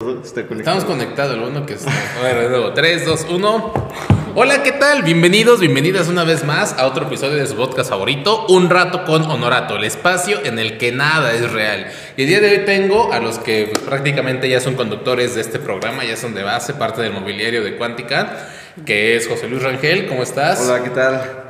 Estamos 0.00 0.84
conectados, 0.84 1.34
el 1.34 1.40
bueno 1.40 1.66
que 1.66 1.74
es. 1.74 1.84
A 1.84 2.22
ver, 2.22 2.42
de 2.42 2.48
nuevo. 2.50 2.72
3, 2.72 3.04
2, 3.04 3.26
1. 3.30 3.88
Hola, 4.36 4.62
¿qué 4.62 4.70
tal? 4.70 5.02
Bienvenidos, 5.02 5.58
bienvenidas 5.58 6.06
una 6.06 6.22
vez 6.22 6.44
más 6.44 6.72
a 6.78 6.86
otro 6.86 7.08
episodio 7.08 7.34
de 7.34 7.48
su 7.48 7.56
podcast 7.56 7.90
favorito, 7.90 8.46
Un 8.46 8.70
Rato 8.70 9.04
con 9.04 9.28
Honorato, 9.28 9.74
el 9.74 9.82
espacio 9.82 10.38
en 10.44 10.60
el 10.60 10.78
que 10.78 10.92
nada 10.92 11.32
es 11.32 11.50
real. 11.50 11.88
Y 12.16 12.22
el 12.22 12.28
día 12.28 12.38
de 12.38 12.48
hoy 12.48 12.64
tengo 12.64 13.12
a 13.12 13.18
los 13.18 13.40
que 13.40 13.72
prácticamente 13.86 14.48
ya 14.48 14.60
son 14.60 14.76
conductores 14.76 15.34
de 15.34 15.40
este 15.40 15.58
programa, 15.58 16.04
ya 16.04 16.16
son 16.16 16.32
de 16.32 16.44
base, 16.44 16.74
parte 16.74 17.02
del 17.02 17.12
mobiliario 17.12 17.64
de 17.64 17.74
Cuántica, 17.74 18.50
que 18.86 19.16
es 19.16 19.26
José 19.26 19.48
Luis 19.48 19.64
Rangel. 19.64 20.06
¿Cómo 20.06 20.22
estás? 20.22 20.60
Hola, 20.60 20.84
¿qué 20.84 20.90
tal? 20.90 21.47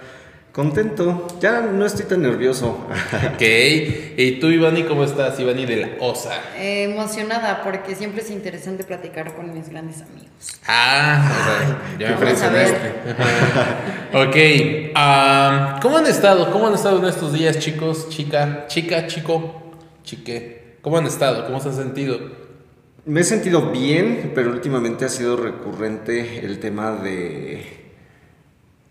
Contento, 0.58 1.28
ya 1.40 1.60
no 1.60 1.86
estoy 1.86 2.06
tan 2.06 2.22
nervioso. 2.22 2.84
Ok, 3.32 3.40
¿y 4.16 4.40
tú, 4.40 4.48
Ivani, 4.48 4.82
cómo 4.82 5.04
estás? 5.04 5.38
Ivani 5.38 5.64
de 5.66 5.76
la 5.76 5.88
OSA. 6.00 6.34
Eh, 6.56 6.82
emocionada 6.82 7.62
porque 7.62 7.94
siempre 7.94 8.22
es 8.22 8.30
interesante 8.32 8.82
platicar 8.82 9.36
con 9.36 9.54
mis 9.54 9.68
grandes 9.68 10.02
amigos. 10.02 10.58
Ah, 10.66 11.30
o 11.30 11.44
sea, 11.44 11.98
ya 12.00 12.10
me 12.10 12.16
presionaste. 12.16 12.92
ok, 14.14 14.92
ah, 14.96 15.78
¿cómo 15.80 15.98
han 15.98 16.06
estado? 16.08 16.50
¿Cómo 16.50 16.66
han 16.66 16.74
estado 16.74 16.98
en 16.98 17.04
estos 17.04 17.32
días, 17.32 17.60
chicos, 17.60 18.08
chica, 18.08 18.64
chica, 18.66 19.06
chico, 19.06 19.76
chique? 20.02 20.78
¿Cómo 20.82 20.98
han 20.98 21.06
estado? 21.06 21.46
¿Cómo 21.46 21.60
se 21.60 21.68
han 21.68 21.76
sentido? 21.76 22.18
Me 23.04 23.20
he 23.20 23.24
sentido 23.24 23.70
bien, 23.70 24.32
pero 24.34 24.50
últimamente 24.50 25.04
ha 25.04 25.08
sido 25.08 25.36
recurrente 25.36 26.44
el 26.44 26.58
tema 26.58 26.90
de, 26.90 27.77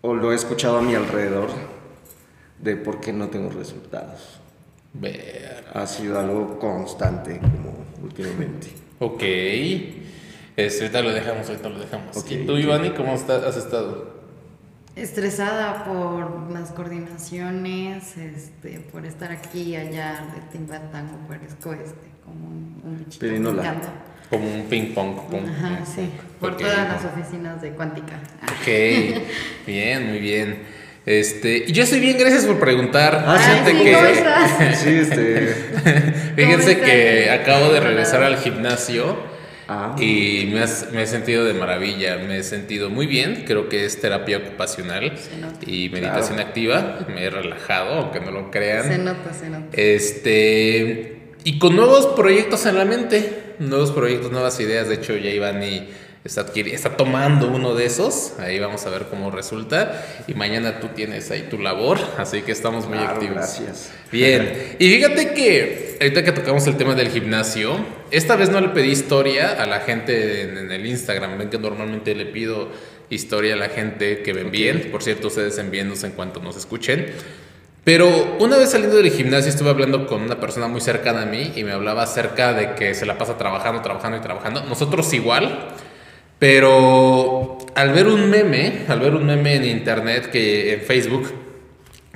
o 0.00 0.14
lo 0.14 0.32
he 0.32 0.34
escuchado 0.34 0.78
a 0.78 0.82
mi 0.82 0.94
alrededor, 0.94 1.48
de 2.60 2.76
por 2.76 3.00
qué 3.00 3.12
no 3.12 3.28
tengo 3.28 3.50
resultados. 3.50 4.40
Ver. 4.94 5.66
Ha 5.74 5.86
sido 5.86 6.18
algo 6.18 6.58
constante 6.58 7.38
como 7.40 7.74
últimamente. 8.02 8.68
Ok. 9.00 9.22
Este, 10.56 10.82
ahorita 10.82 11.02
lo 11.02 11.10
dejamos, 11.12 11.48
ahorita 11.48 11.68
lo 11.68 11.78
dejamos. 11.78 12.16
Ok, 12.16 12.30
¿Y 12.32 12.46
tú. 12.46 12.56
Ivani, 12.56 12.90
cómo 12.90 13.14
está- 13.14 13.46
has 13.46 13.56
estado? 13.56 14.18
Estresada 14.96 15.84
por 15.84 16.50
las 16.50 16.72
coordinaciones, 16.72 18.16
este, 18.16 18.80
por 18.90 19.06
estar 19.06 19.30
aquí 19.30 19.62
y 19.62 19.76
allá 19.76 20.26
de 20.34 20.40
Timbatango, 20.50 21.18
parezco 21.28 21.72
este, 21.72 22.08
como 22.24 22.48
un, 22.48 22.80
un 22.84 22.98
bichito 22.98 23.20
Pirinola. 23.26 23.62
Como 24.30 24.46
un 24.54 24.64
ping 24.68 24.92
pong. 24.94 25.16
pum, 25.30 25.40
Ajá, 25.48 25.78
pum, 25.78 25.86
sí, 25.86 26.10
por 26.40 26.52
Ok. 26.52 26.58
todas 26.60 26.76
las 26.88 27.04
oficinas 27.04 27.62
de 27.62 27.70
Cuántica. 27.70 28.14
Ok, 28.42 29.22
bien, 29.66 30.08
muy 30.08 30.18
bien. 30.18 30.58
Este, 31.06 31.64
y 31.66 31.72
yo 31.72 31.84
estoy 31.84 32.00
bien, 32.00 32.18
gracias 32.18 32.44
por 32.44 32.60
preguntar. 32.60 33.24
Ah, 33.26 33.38
sí, 33.38 33.50
Fíjate 33.50 33.70
sí, 33.78 33.84
que- 33.84 33.92
¿cómo 33.94 34.06
estás? 34.06 34.78
Sí, 34.82 34.90
este... 34.90 35.54
Fíjense 36.36 36.74
¿Cómo 36.74 36.84
que 36.86 37.30
acabo 37.30 37.72
de 37.72 37.80
regresar 37.80 38.22
al 38.22 38.36
gimnasio 38.36 39.38
Ah, 39.70 39.94
y 40.00 40.48
me, 40.52 40.60
has- 40.62 40.88
me 40.92 41.02
he 41.02 41.06
sentido 41.06 41.44
de 41.44 41.52
maravilla, 41.52 42.16
me 42.16 42.38
he 42.38 42.42
sentido 42.42 42.88
muy 42.88 43.06
bien, 43.06 43.44
creo 43.46 43.68
que 43.68 43.84
es 43.84 44.00
terapia 44.00 44.38
ocupacional 44.38 45.12
Se 45.18 45.36
nota. 45.36 45.58
y 45.70 45.90
meditación 45.90 46.38
activa, 46.40 47.00
me 47.14 47.24
he 47.24 47.28
relajado, 47.30 47.94
aunque 48.00 48.18
no 48.20 48.30
lo 48.30 48.50
crean. 48.50 48.84
Se 48.88 48.96
nota, 48.98 49.32
se 49.34 49.50
nota. 49.50 49.66
Este, 49.72 51.18
y 51.44 51.58
con 51.58 51.76
nuevos 51.76 52.06
proyectos 52.16 52.64
en 52.66 52.76
la 52.76 52.84
mente, 52.86 53.42
nuevos 53.58 53.90
proyectos, 53.92 54.30
nuevas 54.32 54.58
ideas. 54.60 54.88
De 54.88 54.94
hecho, 54.96 55.16
ya 55.16 55.30
Ivani 55.30 55.88
está, 56.24 56.46
adquiri- 56.46 56.72
está 56.72 56.96
tomando 56.96 57.48
uno 57.48 57.74
de 57.74 57.86
esos. 57.86 58.34
Ahí 58.38 58.58
vamos 58.58 58.84
a 58.86 58.90
ver 58.90 59.04
cómo 59.10 59.30
resulta. 59.30 60.04
Y 60.26 60.34
mañana 60.34 60.80
tú 60.80 60.88
tienes 60.88 61.30
ahí 61.30 61.46
tu 61.50 61.58
labor, 61.58 61.98
así 62.18 62.42
que 62.42 62.52
estamos 62.52 62.86
muy 62.86 62.98
claro, 62.98 63.14
activos. 63.14 63.34
gracias. 63.36 63.90
Bien, 64.12 64.76
y 64.78 64.88
fíjate 64.90 65.32
que 65.34 65.96
ahorita 66.00 66.24
que 66.24 66.32
tocamos 66.32 66.66
el 66.66 66.76
tema 66.76 66.94
del 66.94 67.08
gimnasio, 67.10 67.76
esta 68.10 68.36
vez 68.36 68.50
no 68.50 68.60
le 68.60 68.68
pedí 68.68 68.90
historia 68.90 69.60
a 69.62 69.66
la 69.66 69.80
gente 69.80 70.42
en, 70.42 70.56
en 70.58 70.72
el 70.72 70.86
Instagram. 70.86 71.38
Ven 71.38 71.50
que 71.50 71.58
normalmente 71.58 72.14
le 72.14 72.26
pido 72.26 72.68
historia 73.10 73.54
a 73.54 73.56
la 73.56 73.68
gente 73.70 74.22
que 74.22 74.34
me 74.34 74.42
envíen. 74.42 74.90
Por 74.90 75.02
cierto, 75.02 75.28
ustedes 75.28 75.56
envíennos 75.58 76.04
en 76.04 76.12
cuanto 76.12 76.40
nos 76.40 76.56
escuchen. 76.56 77.06
Pero 77.88 78.36
una 78.38 78.58
vez 78.58 78.72
saliendo 78.72 78.98
del 78.98 79.10
gimnasio 79.10 79.48
estuve 79.48 79.70
hablando 79.70 80.06
con 80.06 80.20
una 80.20 80.38
persona 80.38 80.68
muy 80.68 80.82
cercana 80.82 81.22
a 81.22 81.24
mí 81.24 81.52
y 81.56 81.64
me 81.64 81.72
hablaba 81.72 82.02
acerca 82.02 82.52
de 82.52 82.74
que 82.74 82.92
se 82.92 83.06
la 83.06 83.16
pasa 83.16 83.38
trabajando, 83.38 83.80
trabajando 83.80 84.18
y 84.18 84.20
trabajando. 84.20 84.62
Nosotros 84.64 85.10
igual, 85.14 85.68
pero 86.38 87.56
al 87.74 87.92
ver 87.94 88.08
un 88.08 88.28
meme, 88.28 88.84
al 88.88 89.00
ver 89.00 89.14
un 89.14 89.24
meme 89.24 89.54
en 89.54 89.64
internet 89.64 90.30
que 90.30 90.74
en 90.74 90.82
Facebook, 90.82 91.32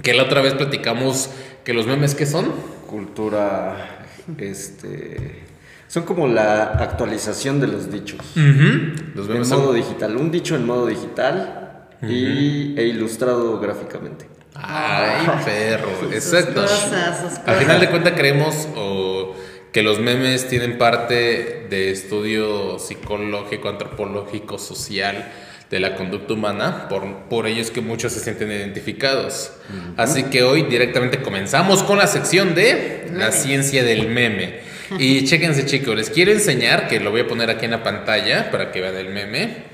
que 0.02 0.12
la 0.12 0.24
otra 0.24 0.42
vez 0.42 0.52
platicamos 0.52 1.30
que 1.64 1.72
los 1.72 1.86
memes 1.86 2.14
qué 2.14 2.26
son? 2.26 2.52
Cultura, 2.86 4.04
este... 4.36 5.42
Son 5.88 6.02
como 6.02 6.28
la 6.28 6.64
actualización 6.64 7.60
de 7.60 7.68
los 7.68 7.90
dichos. 7.90 8.20
Los 8.36 9.26
En 9.26 9.32
memes 9.32 9.48
modo 9.48 9.68
son 9.68 9.74
digital, 9.74 10.18
un 10.18 10.30
dicho 10.30 10.54
en 10.54 10.66
modo 10.66 10.86
digital 10.86 11.88
y, 12.02 12.78
e 12.78 12.84
ilustrado 12.88 13.58
gráficamente. 13.58 14.31
Ay, 14.62 15.26
perro, 15.44 15.90
exacto. 16.12 16.64
Al 17.46 17.56
final 17.56 17.80
de 17.80 17.90
cuentas 17.90 18.12
creemos 18.16 18.68
o, 18.76 19.34
que 19.72 19.82
los 19.82 19.98
memes 19.98 20.48
tienen 20.48 20.78
parte 20.78 21.66
de 21.68 21.90
estudio 21.90 22.78
psicológico, 22.78 23.68
antropológico, 23.68 24.58
social 24.58 25.32
de 25.70 25.80
la 25.80 25.96
conducta 25.96 26.34
humana, 26.34 26.86
por, 26.88 27.02
por 27.30 27.46
ello 27.46 27.62
es 27.62 27.70
que 27.70 27.80
muchos 27.80 28.12
se 28.12 28.20
sienten 28.20 28.52
identificados. 28.52 29.52
Así 29.96 30.24
que 30.24 30.42
hoy 30.42 30.64
directamente 30.64 31.22
comenzamos 31.22 31.82
con 31.82 31.96
la 31.96 32.06
sección 32.06 32.54
de 32.54 33.06
la 33.06 33.30
Meme. 33.30 33.32
ciencia 33.32 33.82
del 33.82 34.08
meme. 34.08 34.60
Y 34.98 35.24
chéquense 35.24 35.64
chicos, 35.64 35.96
les 35.96 36.10
quiero 36.10 36.30
enseñar, 36.30 36.88
que 36.88 37.00
lo 37.00 37.10
voy 37.10 37.22
a 37.22 37.26
poner 37.26 37.48
aquí 37.48 37.64
en 37.64 37.70
la 37.70 37.82
pantalla 37.82 38.50
para 38.50 38.70
que 38.70 38.82
vean 38.82 38.96
el 38.96 39.08
meme. 39.08 39.72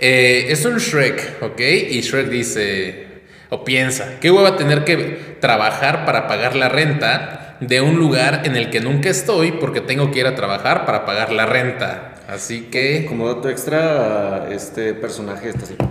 Eh, 0.00 0.46
es 0.50 0.64
un 0.64 0.78
Shrek, 0.78 1.40
¿ok? 1.40 1.60
Y 1.60 2.00
Shrek 2.00 2.28
dice, 2.28 3.05
o 3.50 3.64
piensa, 3.64 4.14
¿qué 4.20 4.30
hueva 4.30 4.56
tener 4.56 4.84
que 4.84 5.36
trabajar 5.40 6.04
para 6.04 6.26
pagar 6.26 6.56
la 6.56 6.68
renta 6.68 7.56
de 7.60 7.80
un 7.80 7.96
lugar 7.96 8.42
en 8.44 8.56
el 8.56 8.70
que 8.70 8.80
nunca 8.80 9.08
estoy 9.08 9.52
porque 9.52 9.80
tengo 9.80 10.10
que 10.10 10.20
ir 10.20 10.26
a 10.26 10.34
trabajar 10.34 10.84
para 10.84 11.04
pagar 11.04 11.32
la 11.32 11.46
renta? 11.46 12.14
Así 12.28 12.62
que... 12.62 13.06
Como 13.06 13.32
dato 13.32 13.48
extra, 13.48 14.48
este 14.50 14.94
personaje 14.94 15.50
está 15.50 15.64
así. 15.64 15.76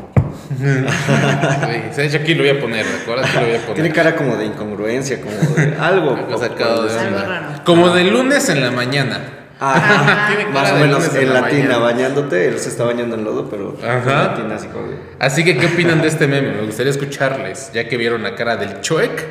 Sí, 0.58 2.02
de 2.02 2.06
hecho 2.08 2.18
aquí 2.18 2.34
lo 2.34 2.44
voy 2.44 2.58
a 2.58 2.60
poner, 2.60 2.86
¿de 2.86 3.02
acuerdo? 3.02 3.24
Aquí 3.24 3.36
lo 3.36 3.46
voy 3.46 3.56
a 3.56 3.60
poner. 3.60 3.74
Tiene 3.76 3.92
cara 3.92 4.16
como 4.16 4.36
de 4.36 4.46
incongruencia, 4.46 5.20
como 5.22 5.36
de 5.36 5.76
algo. 5.80 6.18
Sacado 6.40 6.84
de 6.84 6.94
Algo 6.94 7.08
onda. 7.08 7.26
raro. 7.26 7.48
Como 7.64 7.90
de 7.90 8.04
lunes 8.06 8.48
en 8.50 8.62
la 8.62 8.72
mañana. 8.72 9.20
Ah, 9.74 10.30
más 10.54 10.72
o 10.72 10.76
menos 10.76 11.16
en 11.16 11.34
la 11.34 11.42
latina, 11.42 11.64
mañana. 11.64 11.78
bañándote. 11.80 12.48
Él 12.48 12.60
se 12.60 12.70
está 12.70 12.84
bañando 12.84 13.16
en 13.16 13.24
lodo, 13.24 13.50
pero 13.50 13.78
Ajá. 13.84 14.00
en 14.00 14.06
latina 14.28 14.56
así 14.56 14.68
como 14.68 14.86
Así 15.20 15.44
que, 15.44 15.58
¿qué 15.58 15.66
opinan 15.68 16.02
de 16.02 16.08
este 16.08 16.28
meme? 16.28 16.52
Me 16.52 16.62
gustaría 16.66 16.92
escucharles, 16.92 17.72
ya 17.74 17.88
que 17.88 17.98
vieron 17.98 18.22
la 18.24 18.36
cara 18.36 18.58
del 18.58 18.82
Chuec 18.82 19.26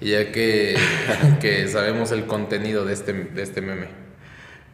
y 0.00 0.10
ya 0.10 0.32
que, 0.32 0.76
que 1.40 1.68
sabemos 1.68 2.10
el 2.12 2.24
contenido 2.26 2.84
de 2.84 2.92
este, 2.94 3.12
de 3.12 3.42
este 3.42 3.60
meme. 3.60 3.88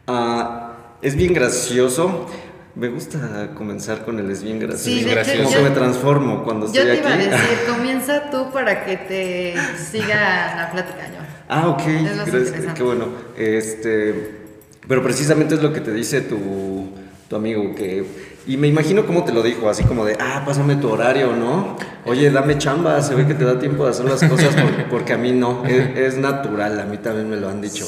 Ah, 0.07 0.73
es 1.01 1.15
bien 1.15 1.33
gracioso. 1.33 2.29
Me 2.75 2.87
gusta 2.87 3.51
comenzar 3.55 4.03
con 4.03 4.17
el 4.17 4.31
es 4.31 4.41
bien 4.41 4.57
gracioso. 4.59 4.83
Sí, 4.83 5.03
gracioso. 5.03 5.43
Como 5.43 5.51
yo- 5.51 5.63
que 5.63 5.69
me 5.69 5.75
transformo 5.75 6.43
cuando 6.43 6.65
Yo 6.73 6.81
estoy 6.81 6.97
te 6.97 7.01
iba 7.03 7.09
a 7.09 7.13
aquí. 7.13 7.25
decir, 7.25 7.57
comienza 7.69 8.29
tú 8.31 8.51
para 8.51 8.83
que 8.83 8.97
te 8.97 9.55
siga 9.77 10.55
la 10.57 10.71
plática 10.71 11.07
yo. 11.07 11.19
Ah, 11.49 11.67
ok, 11.67 11.79
Es 11.81 11.85
más 12.01 12.03
gracias, 12.15 12.27
interesante. 12.27 12.73
qué 12.73 12.83
bueno. 12.83 13.07
Este, 13.37 14.42
pero 14.87 15.01
precisamente 15.03 15.55
es 15.55 15.61
lo 15.63 15.71
que 15.73 15.81
te 15.81 15.91
dice 15.93 16.21
tu, 16.21 16.89
tu 17.29 17.35
amigo, 17.35 17.73
que, 17.75 18.03
y 18.45 18.57
me 18.57 18.67
imagino 18.67 19.05
cómo 19.05 19.23
te 19.23 19.31
lo 19.31 19.41
dijo, 19.41 19.69
así 19.69 19.83
como 19.83 20.03
de, 20.05 20.17
ah, 20.19 20.43
pásame 20.45 20.75
tu 20.75 20.89
horario, 20.89 21.33
¿no? 21.35 21.77
Oye, 22.05 22.29
dame 22.31 22.57
chamba, 22.57 23.01
se 23.01 23.15
ve 23.15 23.25
que 23.25 23.33
te 23.33 23.45
da 23.45 23.57
tiempo 23.59 23.85
de 23.85 23.91
hacer 23.91 24.05
las 24.05 24.23
cosas 24.23 24.53
por- 24.55 24.89
porque 24.89 25.13
a 25.13 25.17
mí 25.17 25.31
no, 25.31 25.65
es, 25.65 25.97
es 25.97 26.17
natural, 26.17 26.79
a 26.79 26.85
mí 26.85 26.97
también 26.97 27.29
me 27.29 27.37
lo 27.37 27.47
han 27.49 27.61
dicho. 27.61 27.85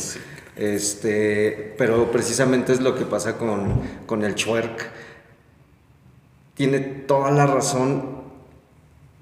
Este, 0.55 1.75
pero 1.77 2.09
precisamente 2.11 2.71
es 2.71 2.79
lo 2.81 2.95
que 2.95 3.03
pasa 3.05 3.37
con, 3.37 3.81
con 4.05 4.23
el 4.23 4.35
twerk. 4.35 4.89
Tiene 6.53 6.79
toda 6.79 7.31
la 7.31 7.45
razón 7.45 8.24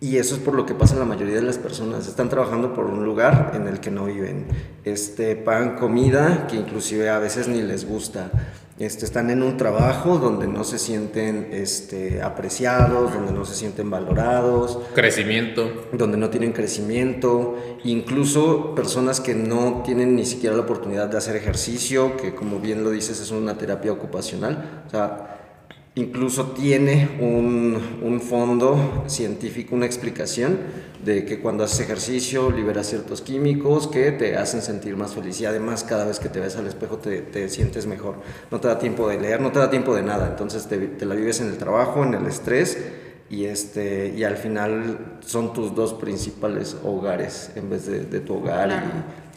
y 0.04 0.18
eso 0.18 0.36
es 0.36 0.42
por 0.42 0.54
lo 0.54 0.66
que 0.66 0.74
pasa 0.74 0.98
la 0.98 1.06
mayoría 1.06 1.36
de 1.36 1.44
las 1.44 1.58
personas. 1.58 2.10
Están 2.10 2.28
trabajando 2.28 2.74
por 2.74 2.88
un 2.88 3.06
lugar 3.06 3.54
en 3.56 3.70
el 3.70 3.80
que 3.80 3.90
no 3.90 4.04
viven. 4.04 4.48
Este, 4.84 5.38
pagan 5.38 5.78
comida 5.78 6.46
que 6.48 6.58
inclusive 6.58 7.10
a 7.10 7.20
veces 7.20 7.48
ni 7.48 7.62
les 7.62 7.88
gusta. 7.88 8.30
Este, 8.80 9.06
están 9.06 9.30
en 9.30 9.42
un 9.42 9.56
trabajo 9.56 10.18
donde 10.18 10.46
no 10.46 10.66
se 10.66 10.78
sienten 10.78 11.48
este, 11.54 12.22
apreciados, 12.22 13.14
donde 13.14 13.32
no 13.32 13.46
se 13.46 13.56
sienten 13.56 13.90
valorados, 13.90 14.78
Crecimiento. 14.94 15.72
donde 15.94 16.18
no 16.18 16.30
tienen 16.30 16.52
crecimiento, 16.52 17.56
incluso 17.86 18.76
personas 18.76 19.22
que 19.22 19.36
no 19.36 19.84
tienen 19.86 20.18
ni 20.18 20.26
siquiera 20.26 20.54
la 20.54 20.64
oportunidad 20.64 21.08
de 21.08 21.18
hacer 21.18 21.38
ejercicio, 21.38 22.18
que 22.18 22.36
como 22.36 22.60
bien 22.60 22.84
lo 22.84 22.90
dices 22.90 23.22
es 23.22 23.32
una 23.32 23.58
terapia 23.58 23.94
ocupacional. 23.94 24.84
O 24.86 24.90
sea, 24.90 25.43
incluso 25.96 26.48
tiene 26.52 27.18
un, 27.20 28.00
un 28.02 28.20
fondo 28.20 29.04
científico, 29.08 29.76
una 29.76 29.86
explicación 29.86 30.58
de 31.06 31.26
que 31.26 31.40
cuando 31.40 31.64
haces 31.64 31.82
ejercicio 31.82 32.50
liberas 32.50 32.88
ciertos 32.88 33.22
químicos 33.22 33.88
que 33.88 34.12
te 34.12 34.38
hacen 34.38 34.62
sentir 34.62 34.96
más 34.96 35.14
feliz 35.14 35.40
y 35.42 35.46
además 35.46 35.84
cada 35.84 36.06
vez 36.06 36.20
que 36.20 36.30
te 36.30 36.40
ves 36.40 36.56
al 36.56 36.66
espejo 36.66 36.98
te, 36.98 37.22
te 37.22 37.50
sientes 37.50 37.86
mejor. 37.86 38.16
No 38.50 38.60
te 38.60 38.68
da 38.68 38.80
tiempo 38.80 39.08
de 39.08 39.20
leer, 39.20 39.42
no 39.42 39.52
te 39.52 39.60
da 39.60 39.70
tiempo 39.70 39.94
de 39.94 40.02
nada, 40.02 40.30
entonces 40.30 40.68
te, 40.68 41.06
la 41.06 41.16
vives 41.16 41.42
en 41.42 41.48
el 41.48 41.58
trabajo, 41.58 42.04
en 42.04 42.14
el 42.16 42.26
estrés 42.26 42.78
y, 43.30 43.46
este, 43.46 44.14
y 44.16 44.24
al 44.24 44.38
final 44.38 45.20
son 45.20 45.54
tus 45.54 45.76
dos 45.76 45.94
principales 45.94 46.78
hogares 46.84 47.52
en 47.56 47.70
vez 47.70 47.86
de, 47.86 48.06
de 48.06 48.20
tu 48.20 48.36
hogar 48.36 48.70
Claro. 48.70 48.88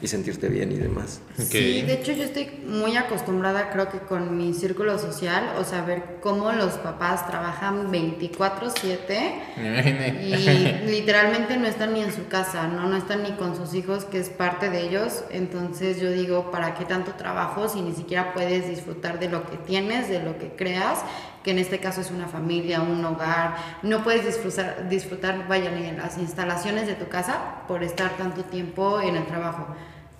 Y, 0.00 0.08
sentirte 0.08 0.48
bien 0.48 0.72
y 0.72 0.76
demás. 0.76 1.20
Sí, 1.36 1.82
de 1.82 1.94
hecho 1.94 2.12
yo 2.12 2.24
estoy 2.24 2.50
muy 2.66 2.96
acostumbrada, 2.96 3.70
creo 3.70 3.88
que 3.88 3.98
con 3.98 4.36
mi 4.36 4.52
círculo 4.54 4.98
social, 4.98 5.54
o 5.58 5.64
sea, 5.64 5.82
ver 5.82 6.18
cómo 6.20 6.52
los 6.52 6.74
papás 6.74 7.26
trabajan 7.26 7.90
24/7 7.90 9.32
Me 9.56 9.68
imaginé. 9.68 10.22
y 10.22 10.86
literalmente 10.90 11.56
no 11.56 11.66
están 11.66 11.94
ni 11.94 12.02
en 12.02 12.12
su 12.12 12.26
casa, 12.28 12.66
¿no? 12.68 12.88
No 12.88 12.96
están 12.96 13.22
ni 13.22 13.32
con 13.32 13.56
sus 13.56 13.74
hijos, 13.74 14.04
que 14.04 14.18
es 14.20 14.28
parte 14.28 14.70
de 14.70 14.82
ellos. 14.82 15.24
Entonces 15.30 16.00
yo 16.00 16.10
digo, 16.10 16.50
¿para 16.50 16.74
qué 16.74 16.84
tanto 16.84 17.12
trabajo 17.12 17.68
si 17.68 17.80
ni 17.80 17.94
siquiera 17.94 18.32
puedes 18.34 18.68
disfrutar 18.68 19.18
de 19.18 19.28
lo 19.28 19.48
que 19.48 19.56
tienes, 19.56 20.08
de 20.08 20.22
lo 20.22 20.38
que 20.38 20.50
creas? 20.50 21.00
Que 21.42 21.52
en 21.52 21.58
este 21.58 21.78
caso 21.78 22.00
es 22.00 22.10
una 22.10 22.26
familia, 22.26 22.80
un 22.80 23.04
hogar. 23.04 23.56
No 23.82 24.02
puedes 24.02 24.26
disfrutar, 24.26 24.88
disfrutar, 24.88 25.46
vaya, 25.48 25.70
ni 25.70 25.82
de 25.82 25.92
las 25.92 26.18
instalaciones 26.18 26.86
de 26.86 26.94
tu 26.94 27.08
casa 27.08 27.62
por 27.68 27.82
estar 27.82 28.16
tanto 28.16 28.44
tiempo 28.44 29.00
en 29.00 29.16
el 29.16 29.26
trabajo. 29.26 29.68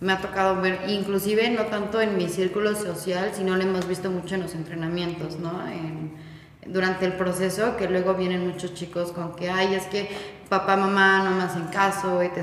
Me 0.01 0.13
ha 0.13 0.21
tocado 0.21 0.61
ver, 0.61 0.81
inclusive 0.89 1.49
no 1.51 1.63
tanto 1.67 2.01
en 2.01 2.17
mi 2.19 2.29
círculo 2.29 2.75
social, 2.77 3.31
sino 3.35 3.57
lo 3.57 3.63
hemos 3.63 3.89
visto 3.89 4.11
mucho 4.11 4.35
en 4.35 4.43
los 4.43 4.55
entrenamientos, 4.55 5.39
¿no? 5.39 5.67
En, 5.69 6.13
durante 6.67 7.07
el 7.07 7.13
proceso 7.13 7.77
que 7.77 7.89
luego 7.89 8.15
vienen 8.15 8.47
muchos 8.47 8.75
chicos 8.75 9.13
con 9.13 9.37
que 9.37 9.49
ay 9.49 9.75
es 9.75 9.85
que 9.85 10.09
papá 10.49 10.77
mamá 10.77 11.23
no 11.23 11.37
me 11.37 11.45
hacen 11.45 11.65
caso 11.69 12.21
etc. 12.21 12.43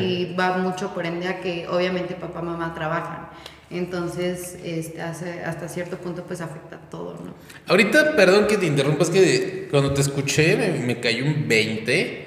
Y 0.00 0.34
va 0.38 0.58
mucho 0.58 0.92
por 0.92 1.06
ende 1.06 1.26
a 1.26 1.40
que 1.40 1.66
obviamente 1.68 2.14
papá 2.14 2.42
mamá 2.42 2.74
trabajan. 2.74 3.28
Entonces 3.70 4.58
este, 4.62 5.00
hace- 5.00 5.42
hasta 5.42 5.66
cierto 5.68 5.96
punto 5.96 6.22
pues 6.24 6.42
afecta 6.42 6.76
todo 6.90 7.14
no 7.14 7.32
Ahorita, 7.66 8.14
perdón 8.14 8.46
que 8.46 8.58
te 8.58 8.66
interrumpa, 8.66 9.04
es 9.04 9.10
que 9.10 9.68
cuando 9.70 9.92
te 9.94 10.02
escuché 10.02 10.56
me, 10.56 10.86
me 10.86 11.00
cayó 11.00 11.24
un 11.24 11.48
20 11.48 12.21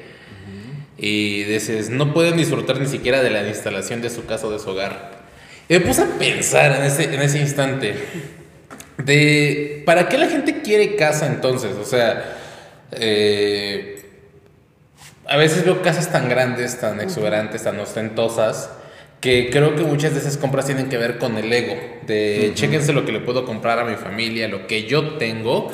y 0.98 1.44
dices, 1.44 1.90
no 1.90 2.14
pueden 2.14 2.38
disfrutar 2.38 2.80
ni 2.80 2.88
siquiera 2.88 3.22
de 3.22 3.30
la 3.30 3.48
instalación 3.48 4.02
de 4.02 4.10
su 4.10 4.26
casa 4.26 4.48
o 4.48 4.52
de 4.52 4.60
su 4.60 4.70
hogar. 4.70 5.26
Y 5.68 5.74
me 5.74 5.82
puse 5.82 6.04
a 6.04 6.08
pensar 6.18 6.76
en 6.78 6.84
ese, 6.84 7.14
en 7.14 7.22
ese 7.22 7.40
instante 7.40 7.96
de, 8.98 9.84
¿para 9.86 10.08
qué 10.08 10.18
la 10.18 10.28
gente 10.28 10.62
quiere 10.62 10.96
casa 10.96 11.28
entonces? 11.28 11.76
O 11.82 11.86
sea, 11.86 12.38
eh, 12.92 14.06
a 15.26 15.38
veces 15.38 15.66
veo 15.66 15.82
casas 15.82 16.12
tan 16.12 16.30
grandes, 16.30 16.80
tan 16.80 17.02
exuberantes, 17.02 17.64
tan 17.64 17.80
ostentosas, 17.80 18.70
que 19.20 19.50
creo 19.50 19.76
que 19.76 19.84
muchas 19.84 20.14
de 20.14 20.20
esas 20.20 20.38
compras 20.38 20.66
tienen 20.66 20.88
que 20.88 20.98
ver 20.98 21.18
con 21.18 21.38
el 21.38 21.52
ego, 21.52 21.76
de 22.06 22.52
chéquense 22.54 22.94
lo 22.94 23.06
que 23.06 23.12
le 23.12 23.20
puedo 23.20 23.44
comprar 23.46 23.80
a 23.80 23.86
mi 23.86 23.96
familia, 23.96 24.48
lo 24.48 24.68
que 24.68 24.84
yo 24.84 25.18
tengo, 25.18 25.72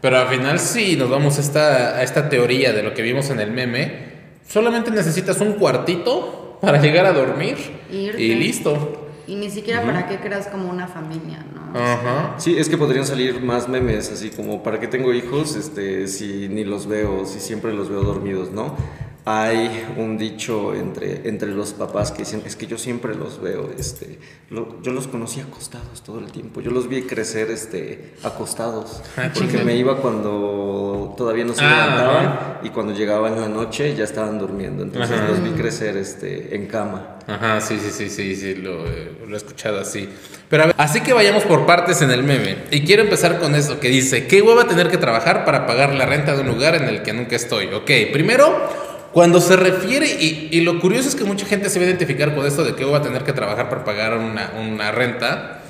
pero 0.00 0.18
al 0.18 0.28
final 0.28 0.58
sí 0.58 0.96
nos 0.96 1.10
vamos 1.10 1.38
a 1.38 1.40
esta, 1.40 1.96
a 1.96 2.02
esta 2.02 2.28
teoría 2.28 2.72
de 2.72 2.82
lo 2.82 2.94
que 2.94 3.02
vimos 3.02 3.30
en 3.30 3.40
el 3.40 3.50
meme, 3.50 4.11
solamente 4.46 4.90
necesitas 4.90 5.40
un 5.40 5.54
cuartito 5.54 6.58
para 6.60 6.80
llegar 6.80 7.06
a 7.06 7.12
dormir 7.12 7.56
Irte. 7.90 8.22
y 8.22 8.34
listo. 8.34 9.08
y 9.26 9.34
ni 9.36 9.50
siquiera 9.50 9.82
para 9.82 10.08
qué 10.08 10.18
creas 10.18 10.48
como 10.48 10.70
una 10.70 10.86
familia 10.86 11.44
no 11.54 11.62
Ajá. 11.74 12.34
Sí, 12.36 12.56
es 12.58 12.68
que 12.68 12.76
podrían 12.76 13.06
salir 13.06 13.40
más 13.40 13.68
memes, 13.68 14.10
así 14.12 14.30
como, 14.30 14.62
¿para 14.62 14.78
qué 14.78 14.88
tengo 14.88 15.12
hijos 15.14 15.56
este, 15.56 16.06
si 16.06 16.48
ni 16.48 16.64
los 16.64 16.86
veo, 16.86 17.24
si 17.24 17.40
siempre 17.40 17.72
los 17.72 17.88
veo 17.88 18.02
dormidos, 18.02 18.52
no? 18.52 18.76
Hay 19.24 19.86
un 19.98 20.18
dicho 20.18 20.74
entre, 20.74 21.28
entre 21.28 21.50
los 21.50 21.74
papás 21.74 22.10
que 22.10 22.18
dicen, 22.24 22.42
es 22.44 22.56
que 22.56 22.66
yo 22.66 22.76
siempre 22.76 23.14
los 23.14 23.40
veo, 23.40 23.70
este, 23.78 24.18
lo- 24.50 24.82
yo 24.82 24.90
los 24.90 25.06
conocí 25.06 25.38
acostados 25.40 26.02
todo 26.02 26.18
el 26.18 26.32
tiempo, 26.32 26.60
yo 26.60 26.72
los 26.72 26.88
vi 26.88 27.02
crecer 27.02 27.48
este, 27.52 28.14
acostados, 28.24 29.00
Ah, 29.16 29.30
porque 29.32 29.58
me 29.58 29.76
iba 29.76 29.98
cuando 29.98 31.14
todavía 31.16 31.44
no 31.44 31.54
se 31.54 31.62
Ah, 31.62 31.68
levantaban 31.86 32.26
ajá. 32.26 32.60
y 32.64 32.70
cuando 32.70 32.92
llegaba 32.94 33.28
en 33.28 33.40
la 33.40 33.48
noche 33.48 33.94
ya 33.94 34.02
estaban 34.02 34.40
durmiendo, 34.40 34.82
entonces 34.82 35.16
Ajá. 35.16 35.28
los 35.28 35.40
vi 35.40 35.50
crecer 35.50 35.96
este, 35.96 36.56
en 36.56 36.66
cama. 36.66 37.18
Ajá, 37.28 37.60
sí, 37.60 37.78
sí, 37.78 37.90
sí, 37.92 38.10
sí, 38.10 38.34
sí, 38.34 38.56
lo, 38.56 38.84
eh, 38.88 39.12
lo 39.24 39.34
he 39.34 39.36
escuchado 39.36 39.78
así. 39.78 40.08
Pero 40.48 40.64
a 40.64 40.66
ver, 40.66 40.74
así 40.78 41.00
que 41.00 41.12
vayamos 41.12 41.44
por 41.44 41.64
partes 41.64 42.02
en 42.02 42.10
el 42.10 42.24
meme. 42.24 42.56
Y 42.72 42.80
quiero 42.82 43.04
empezar 43.04 43.38
con 43.38 43.54
eso 43.54 43.78
que 43.78 43.88
dice, 43.88 44.26
¿qué 44.26 44.42
hueva 44.42 44.66
tener 44.66 44.88
que 44.90 44.98
trabajar 44.98 45.44
para 45.44 45.64
pagar 45.64 45.94
la 45.94 46.06
renta 46.06 46.34
de 46.34 46.40
un 46.40 46.48
lugar 46.48 46.74
en 46.74 46.88
el 46.88 47.02
que 47.04 47.12
nunca 47.12 47.36
estoy? 47.36 47.66
Ok, 47.72 47.88
primero, 48.12 48.90
cuando 49.12 49.40
se 49.40 49.56
refiere, 49.56 50.06
y, 50.06 50.48
y 50.50 50.60
lo 50.62 50.80
curioso 50.80 51.08
es 51.08 51.14
que 51.14 51.24
mucha 51.24 51.44
gente 51.44 51.68
se 51.68 51.78
va 51.78 51.84
a 51.84 51.88
identificar 51.88 52.34
con 52.34 52.46
esto 52.46 52.64
de 52.64 52.74
que 52.74 52.84
hueva 52.84 53.02
tener 53.02 53.24
que 53.24 53.32
trabajar 53.32 53.68
para 53.68 53.84
pagar 53.84 54.16
una, 54.16 54.52
una 54.58 54.90
renta. 54.90 55.62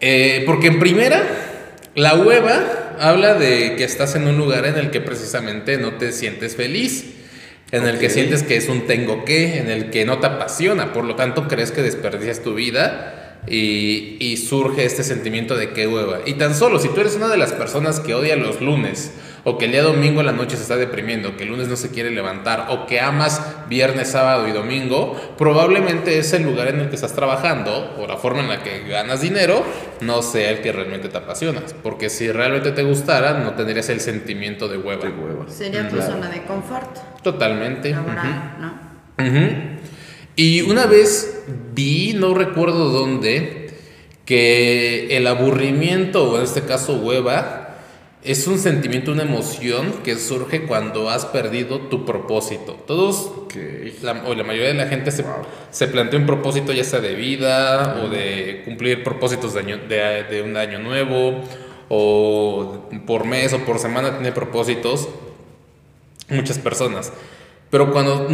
Eh, 0.00 0.42
porque 0.46 0.68
en 0.68 0.78
primera, 0.78 1.22
la 1.94 2.14
hueva 2.14 2.96
habla 2.98 3.34
de 3.34 3.76
que 3.76 3.84
estás 3.84 4.14
en 4.14 4.26
un 4.26 4.38
lugar 4.38 4.64
en 4.64 4.76
el 4.76 4.90
que 4.90 5.00
precisamente 5.00 5.76
no 5.76 5.94
te 5.94 6.12
sientes 6.12 6.56
feliz, 6.56 7.04
en 7.72 7.86
el 7.86 7.98
que 7.98 8.08
sientes 8.08 8.42
que 8.42 8.56
es 8.56 8.68
un 8.68 8.86
tengo 8.86 9.24
que, 9.24 9.58
en 9.58 9.68
el 9.68 9.90
que 9.90 10.04
no 10.06 10.18
te 10.18 10.26
apasiona, 10.26 10.92
por 10.92 11.04
lo 11.04 11.14
tanto 11.14 11.48
crees 11.48 11.72
que 11.72 11.82
desperdicias 11.82 12.42
tu 12.42 12.54
vida 12.54 13.42
y, 13.46 14.16
y 14.18 14.36
surge 14.38 14.84
este 14.84 15.02
sentimiento 15.02 15.56
de 15.56 15.70
qué 15.70 15.86
hueva. 15.86 16.20
Y 16.24 16.34
tan 16.34 16.54
solo 16.54 16.78
si 16.78 16.88
tú 16.88 17.00
eres 17.00 17.16
una 17.16 17.28
de 17.28 17.36
las 17.36 17.52
personas 17.52 18.00
que 18.00 18.14
odia 18.14 18.36
los 18.36 18.62
lunes, 18.62 19.12
o 19.48 19.58
que 19.58 19.66
el 19.66 19.70
día 19.70 19.82
domingo 19.84 20.18
en 20.18 20.26
la 20.26 20.32
noche 20.32 20.56
se 20.56 20.62
está 20.62 20.76
deprimiendo, 20.76 21.36
que 21.36 21.44
el 21.44 21.50
lunes 21.50 21.68
no 21.68 21.76
se 21.76 21.92
quiere 21.92 22.10
levantar, 22.10 22.66
o 22.70 22.84
que 22.84 22.98
amas 22.98 23.40
viernes, 23.68 24.08
sábado 24.08 24.48
y 24.48 24.50
domingo, 24.50 25.14
probablemente 25.38 26.18
es 26.18 26.32
el 26.32 26.42
lugar 26.42 26.66
en 26.66 26.80
el 26.80 26.88
que 26.88 26.96
estás 26.96 27.12
trabajando, 27.14 27.94
o 27.96 28.08
la 28.08 28.16
forma 28.16 28.40
en 28.40 28.48
la 28.48 28.64
que 28.64 28.80
ganas 28.88 29.20
dinero, 29.20 29.62
no 30.00 30.20
sea 30.22 30.50
el 30.50 30.62
que 30.62 30.72
realmente 30.72 31.08
te 31.08 31.16
apasionas. 31.16 31.74
Porque 31.80 32.10
si 32.10 32.32
realmente 32.32 32.72
te 32.72 32.82
gustara, 32.82 33.34
no 33.38 33.52
tendrías 33.54 33.88
el 33.88 34.00
sentimiento 34.00 34.66
de 34.66 34.78
hueva. 34.78 35.04
De 35.04 35.10
hueva. 35.10 35.48
sería 35.48 35.88
tu 35.88 35.94
Claro. 35.94 36.10
zona 36.14 36.28
de 36.28 36.42
confort 36.42 37.22
Totalmente. 37.22 37.90
Laboral 37.90 38.56
no. 38.58 38.86
Y 40.34 40.62
una 40.62 40.86
vez 40.86 41.44
vi, 41.72 42.14
no 42.14 42.34
recuerdo 42.34 42.88
dónde, 42.88 43.70
que 44.24 45.16
el 45.16 45.24
aburrimiento, 45.28 46.32
o 46.32 46.36
en 46.36 46.42
este 46.42 46.62
caso 46.62 46.94
hueva, 46.96 47.65
es 48.26 48.46
un 48.46 48.58
sentimiento, 48.58 49.12
una 49.12 49.22
emoción 49.22 49.94
que 50.04 50.16
surge 50.16 50.62
cuando 50.66 51.08
has 51.10 51.26
perdido 51.26 51.80
tu 51.82 52.04
propósito. 52.04 52.74
Todos, 52.86 53.30
la, 54.02 54.24
o 54.26 54.34
la 54.34 54.44
mayoría 54.44 54.68
de 54.68 54.74
la 54.74 54.86
gente 54.88 55.10
se, 55.10 55.24
se 55.70 55.86
plantea 55.88 56.18
un 56.18 56.26
propósito 56.26 56.72
ya 56.72 56.84
sea 56.84 57.00
de 57.00 57.14
vida 57.14 58.00
o 58.02 58.08
de 58.08 58.62
cumplir 58.64 59.02
propósitos 59.04 59.54
de, 59.54 59.60
año- 59.60 59.78
de, 59.88 60.24
de 60.24 60.42
un 60.42 60.56
año 60.56 60.78
nuevo 60.78 61.42
o 61.88 62.88
por 63.06 63.24
mes 63.26 63.52
o 63.52 63.58
por 63.60 63.78
semana 63.78 64.10
tiene 64.12 64.32
propósitos 64.32 65.08
muchas 66.28 66.58
personas. 66.58 67.12
Pero 67.70 67.92
cuando, 67.92 68.28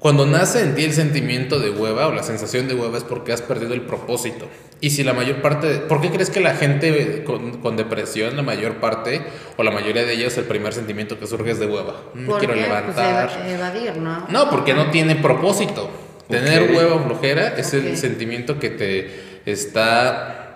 cuando 0.00 0.24
nace 0.26 0.62
en 0.62 0.74
ti 0.74 0.82
el 0.84 0.92
sentimiento 0.94 1.60
de 1.60 1.70
hueva 1.70 2.08
o 2.08 2.12
la 2.12 2.22
sensación 2.22 2.66
de 2.66 2.74
hueva 2.74 2.98
es 2.98 3.04
porque 3.04 3.32
has 3.32 3.42
perdido 3.42 3.74
el 3.74 3.82
propósito. 3.82 4.48
Y 4.80 4.90
si 4.90 5.04
la 5.04 5.12
mayor 5.12 5.42
parte, 5.42 5.66
de- 5.66 5.78
¿por 5.80 6.00
qué 6.00 6.10
crees 6.10 6.30
que 6.30 6.40
la 6.40 6.54
gente 6.54 7.22
con, 7.24 7.58
con 7.60 7.76
depresión, 7.76 8.34
la 8.34 8.42
mayor 8.42 8.76
parte 8.76 9.20
o 9.58 9.62
la 9.62 9.70
mayoría 9.70 10.04
de 10.04 10.14
ellos, 10.14 10.36
el 10.38 10.44
primer 10.44 10.72
sentimiento 10.72 11.18
que 11.18 11.26
surge 11.26 11.50
es 11.50 11.58
de 11.60 11.66
hueva? 11.66 12.00
No 12.14 12.22
me 12.22 12.26
¿Por 12.28 12.38
quiero 12.38 12.54
qué? 12.54 12.60
Pues 12.60 12.68
levantar. 12.96 13.30
eva- 13.30 13.48
evadir 13.50 13.96
no 13.98 14.26
No, 14.30 14.48
porque 14.50 14.72
no 14.74 14.90
tiene 14.90 15.16
propósito. 15.16 15.90
Tener 16.30 16.62
Ok. 16.62 16.76
hueva 16.76 16.94
o 16.94 17.04
flojera 17.04 17.48
es 17.58 17.68
Ok. 17.68 17.74
el 17.84 17.96
sentimiento 17.98 18.58
que 18.58 18.70
te 18.70 19.10
está 19.44 20.46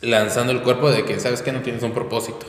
lanzando 0.00 0.52
el 0.52 0.62
cuerpo 0.62 0.90
de 0.90 1.04
que 1.04 1.20
sabes 1.20 1.42
que 1.42 1.52
no 1.52 1.60
tienes 1.60 1.82
un 1.84 1.92
propósito. 1.92 2.46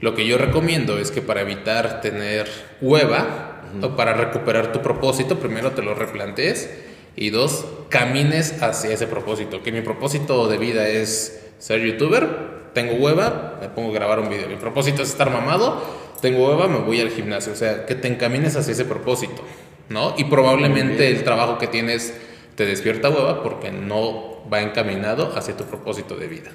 Lo 0.00 0.14
que 0.14 0.26
yo 0.26 0.38
recomiendo 0.38 0.98
es 0.98 1.10
que 1.10 1.20
para 1.20 1.42
evitar 1.42 2.00
tener 2.00 2.48
hueva 2.80 3.49
o 3.82 3.96
para 3.96 4.14
recuperar 4.14 4.72
tu 4.72 4.82
propósito, 4.82 5.38
primero 5.38 5.72
te 5.72 5.82
lo 5.82 5.94
replantees 5.94 6.70
y 7.16 7.30
dos, 7.30 7.66
camines 7.88 8.62
hacia 8.62 8.92
ese 8.92 9.06
propósito. 9.06 9.62
Que 9.62 9.72
mi 9.72 9.82
propósito 9.82 10.48
de 10.48 10.58
vida 10.58 10.88
es 10.88 11.42
ser 11.58 11.80
youtuber, 11.80 12.70
tengo 12.72 12.94
hueva, 12.94 13.58
me 13.60 13.68
pongo 13.68 13.90
a 13.90 13.94
grabar 13.94 14.20
un 14.20 14.28
video. 14.28 14.48
Mi 14.48 14.56
propósito 14.56 15.02
es 15.02 15.10
estar 15.10 15.30
mamado, 15.30 15.82
tengo 16.20 16.48
hueva, 16.48 16.68
me 16.68 16.78
voy 16.78 17.00
al 17.00 17.10
gimnasio. 17.10 17.52
O 17.52 17.56
sea, 17.56 17.86
que 17.86 17.94
te 17.94 18.08
encamines 18.08 18.56
hacia 18.56 18.72
ese 18.72 18.84
propósito, 18.84 19.42
¿no? 19.88 20.14
Y 20.16 20.24
probablemente 20.24 21.10
el 21.10 21.24
trabajo 21.24 21.58
que 21.58 21.66
tienes 21.66 22.14
te 22.54 22.66
despierta 22.66 23.10
hueva 23.10 23.42
porque 23.42 23.70
no 23.70 24.48
va 24.52 24.62
encaminado 24.62 25.32
hacia 25.36 25.56
tu 25.56 25.64
propósito 25.64 26.16
de 26.16 26.26
vida. 26.26 26.50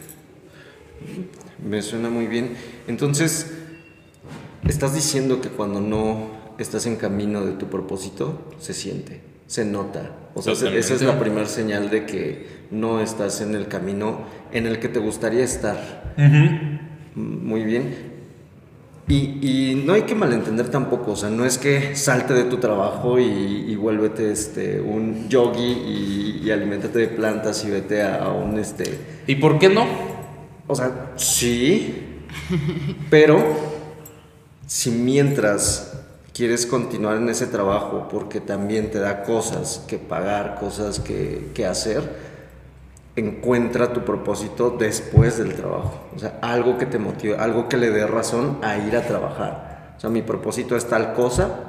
Me 1.63 1.81
suena 1.81 2.09
muy 2.09 2.27
bien. 2.27 2.55
Entonces, 2.87 3.53
estás 4.67 4.93
diciendo 4.93 5.41
que 5.41 5.49
cuando 5.49 5.81
no 5.81 6.34
estás 6.57 6.85
en 6.85 6.95
camino 6.95 7.45
de 7.45 7.53
tu 7.53 7.67
propósito, 7.67 8.41
se 8.59 8.73
siente, 8.73 9.21
se 9.47 9.65
nota. 9.65 10.11
O 10.33 10.41
sea, 10.41 10.53
esa 10.53 10.69
esa 10.73 10.93
es 10.95 11.01
la 11.01 11.19
primera 11.19 11.47
señal 11.47 11.89
de 11.89 12.05
que 12.05 12.47
no 12.71 12.99
estás 12.99 13.41
en 13.41 13.55
el 13.55 13.67
camino 13.67 14.21
en 14.51 14.65
el 14.65 14.79
que 14.79 14.89
te 14.89 14.99
gustaría 14.99 15.43
estar. 15.43 16.13
Muy 17.15 17.63
bien. 17.63 18.15
Y, 19.07 19.15
y 19.15 19.83
no 19.85 19.93
hay 19.93 20.01
que 20.01 20.15
malentender 20.15 20.69
tampoco, 20.69 21.11
o 21.11 21.15
sea, 21.15 21.29
no 21.29 21.45
es 21.45 21.59
que 21.59 21.95
salte 21.95 22.33
de 22.33 22.45
tu 22.45 22.57
trabajo 22.57 23.19
y, 23.19 23.23
y 23.67 23.75
vuélvete 23.75 24.31
este, 24.31 24.81
un 24.81 25.29
yogi 25.29 25.61
y, 25.61 26.41
y 26.43 26.49
aliméntate 26.49 26.97
de 26.97 27.07
plantas 27.09 27.63
y 27.65 27.69
vete 27.69 28.01
a, 28.01 28.23
a 28.23 28.31
un 28.31 28.57
este. 28.57 28.97
¿Y 29.27 29.35
por 29.35 29.59
qué 29.59 29.69
no? 29.69 29.85
O 30.65 30.73
sea, 30.73 31.11
sí, 31.17 31.93
pero 33.11 33.43
si 34.65 34.89
mientras 34.89 36.04
quieres 36.35 36.65
continuar 36.65 37.15
en 37.15 37.29
ese 37.29 37.47
trabajo 37.47 38.09
porque 38.11 38.41
también 38.41 38.91
te 38.91 38.99
da 38.99 39.23
cosas 39.23 39.85
que 39.87 39.97
pagar, 39.97 40.57
cosas 40.59 40.99
que, 40.99 41.51
que 41.53 41.65
hacer, 41.65 42.03
encuentra 43.15 43.93
tu 43.93 44.01
propósito 44.01 44.75
después 44.77 45.37
del 45.37 45.55
trabajo. 45.55 46.01
O 46.13 46.19
sea, 46.19 46.37
algo 46.41 46.77
que 46.77 46.85
te 46.85 46.99
motive, 46.99 47.37
algo 47.37 47.69
que 47.69 47.77
le 47.77 47.89
dé 47.89 48.05
razón 48.05 48.57
a 48.61 48.77
ir 48.77 48.97
a 48.97 49.07
trabajar. 49.07 49.93
O 49.95 49.99
sea, 50.01 50.09
mi 50.09 50.21
propósito 50.21 50.75
es 50.75 50.85
tal 50.89 51.13
cosa 51.13 51.61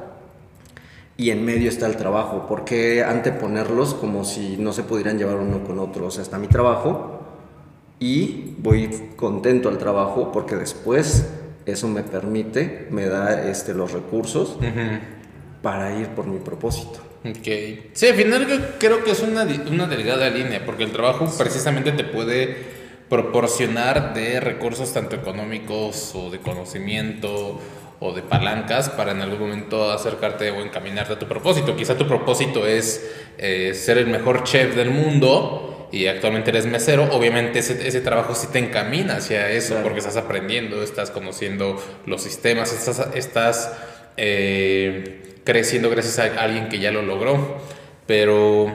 y 1.17 1.31
en 1.31 1.45
medio 1.45 1.69
está 1.69 1.87
el 1.87 1.97
trabajo. 1.97 2.49
¿Por 2.49 2.65
qué 2.65 3.05
anteponerlos 3.05 3.95
como 3.95 4.25
si 4.25 4.57
no 4.57 4.73
se 4.73 4.83
pudieran 4.83 5.17
llevar 5.17 5.37
uno 5.37 5.63
con 5.63 5.79
otro? 5.79 6.07
O 6.07 6.11
sea, 6.11 6.25
está 6.25 6.39
mi 6.39 6.49
trabajo 6.49 7.21
y 8.01 8.57
voy 8.59 9.13
contento 9.15 9.69
al 9.69 9.79
trabajo 9.79 10.33
porque 10.33 10.57
después 10.57 11.25
eso 11.67 11.89
me 11.89 12.03
permite, 12.03 12.87
me 12.91 13.07
da 13.07 13.49
este, 13.51 13.75
los 13.75 13.93
recursos 13.93 14.57
para 15.63 15.99
ir 15.99 16.09
por 16.09 16.27
mi 16.27 16.39
propósito. 16.39 17.01
Ok. 17.25 17.91
Sí, 17.93 18.07
al 18.07 18.15
final 18.15 18.47
yo 18.47 18.57
creo 18.79 19.03
que 19.03 19.11
es 19.11 19.21
una, 19.21 19.45
una 19.69 19.87
delgada 19.89 20.31
línea, 20.31 20.65
porque 20.65 20.85
el 20.85 20.93
trabajo 20.93 21.29
precisamente 21.37 21.91
te 21.93 22.05
puede 22.05 22.57
proporcionar 23.09 24.15
de 24.15 24.41
recursos 24.41 24.93
tanto 24.93 25.17
económicos 25.17 26.13
o 26.15 26.31
de 26.31 26.39
conocimiento 26.39 27.61
o 27.99 28.13
de 28.13 28.23
palancas 28.23 28.91
para 28.91 29.13
en 29.13 29.23
algún 29.23 29.41
momento 29.41 29.91
acercarte 29.91 30.51
o 30.51 30.61
encaminarte 30.61 31.15
a 31.15 31.19
tu 31.19 31.27
propósito. 31.27 31.77
Quizá 31.77 31.97
tu 31.97 32.07
propósito 32.07 32.67
es 32.67 33.11
eh, 33.39 33.73
ser 33.75 33.99
el 33.99 34.07
mejor 34.07 34.45
chef 34.45 34.77
del 34.77 34.91
mundo 34.91 35.76
y 35.93 36.07
actualmente 36.07 36.51
eres 36.51 36.67
mesero. 36.67 37.09
Obviamente 37.13 37.61
ese, 37.61 37.87
ese 37.87 38.01
trabajo 38.01 38.35
sí 38.35 38.49
te 38.53 38.59
encamina 38.59 39.17
hacia 39.17 39.51
eso 39.51 39.69
Claro. 39.75 39.83
porque 39.85 39.99
estás 40.01 40.17
aprendiendo, 40.17 40.83
estás 40.83 41.11
conociendo 41.11 41.83
los 42.07 42.23
sistemas, 42.23 42.73
estás, 42.73 43.09
estás 43.15 43.73
eh, 44.17 45.35
creciendo 45.45 45.91
gracias 45.91 46.19
a 46.19 46.43
alguien 46.43 46.69
que 46.69 46.79
ya 46.79 46.91
lo 46.91 47.03
logró. 47.03 47.59
Pero 48.07 48.73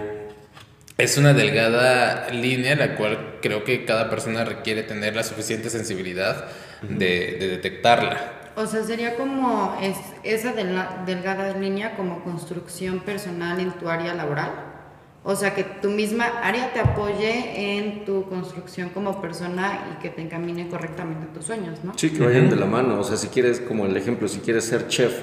es 0.97 1.17
una 1.17 1.33
delgada 1.33 2.29
línea 2.31 2.73
en 2.73 2.79
la 2.79 2.95
cual 2.95 3.37
creo 3.41 3.63
que 3.63 3.85
cada 3.85 4.09
persona 4.09 4.43
requiere 4.45 4.83
tener 4.83 5.15
la 5.15 5.23
suficiente 5.23 5.69
sensibilidad 5.69 6.45
de, 6.81 7.37
de 7.39 7.47
detectarla. 7.47 8.33
O 8.55 8.65
sea, 8.65 8.83
sería 8.83 9.15
como 9.15 9.77
es, 9.81 9.95
esa 10.23 10.53
delga- 10.53 11.05
delgada 11.05 11.57
línea 11.57 11.95
como 11.95 12.21
construcción 12.23 12.99
personal 12.99 13.59
en 13.61 13.71
tu 13.71 13.87
área 13.89 14.13
laboral. 14.13 14.51
O 15.23 15.35
sea, 15.35 15.53
que 15.53 15.63
tu 15.63 15.89
misma 15.89 16.25
área 16.41 16.73
te 16.73 16.79
apoye 16.79 17.77
en 17.77 18.05
tu 18.05 18.27
construcción 18.27 18.89
como 18.89 19.21
persona 19.21 19.93
y 19.93 20.01
que 20.01 20.09
te 20.09 20.21
encamine 20.21 20.67
correctamente 20.67 21.27
a 21.29 21.33
tus 21.33 21.45
sueños, 21.45 21.83
¿no? 21.83 21.93
Sí, 21.95 22.09
que 22.09 22.23
vayan 22.23 22.49
de 22.49 22.55
la 22.55 22.65
mano. 22.65 22.99
O 22.99 23.03
sea, 23.03 23.17
si 23.17 23.27
quieres, 23.27 23.59
como 23.59 23.85
el 23.85 23.95
ejemplo, 23.95 24.27
si 24.27 24.39
quieres 24.39 24.65
ser 24.65 24.87
chef 24.87 25.13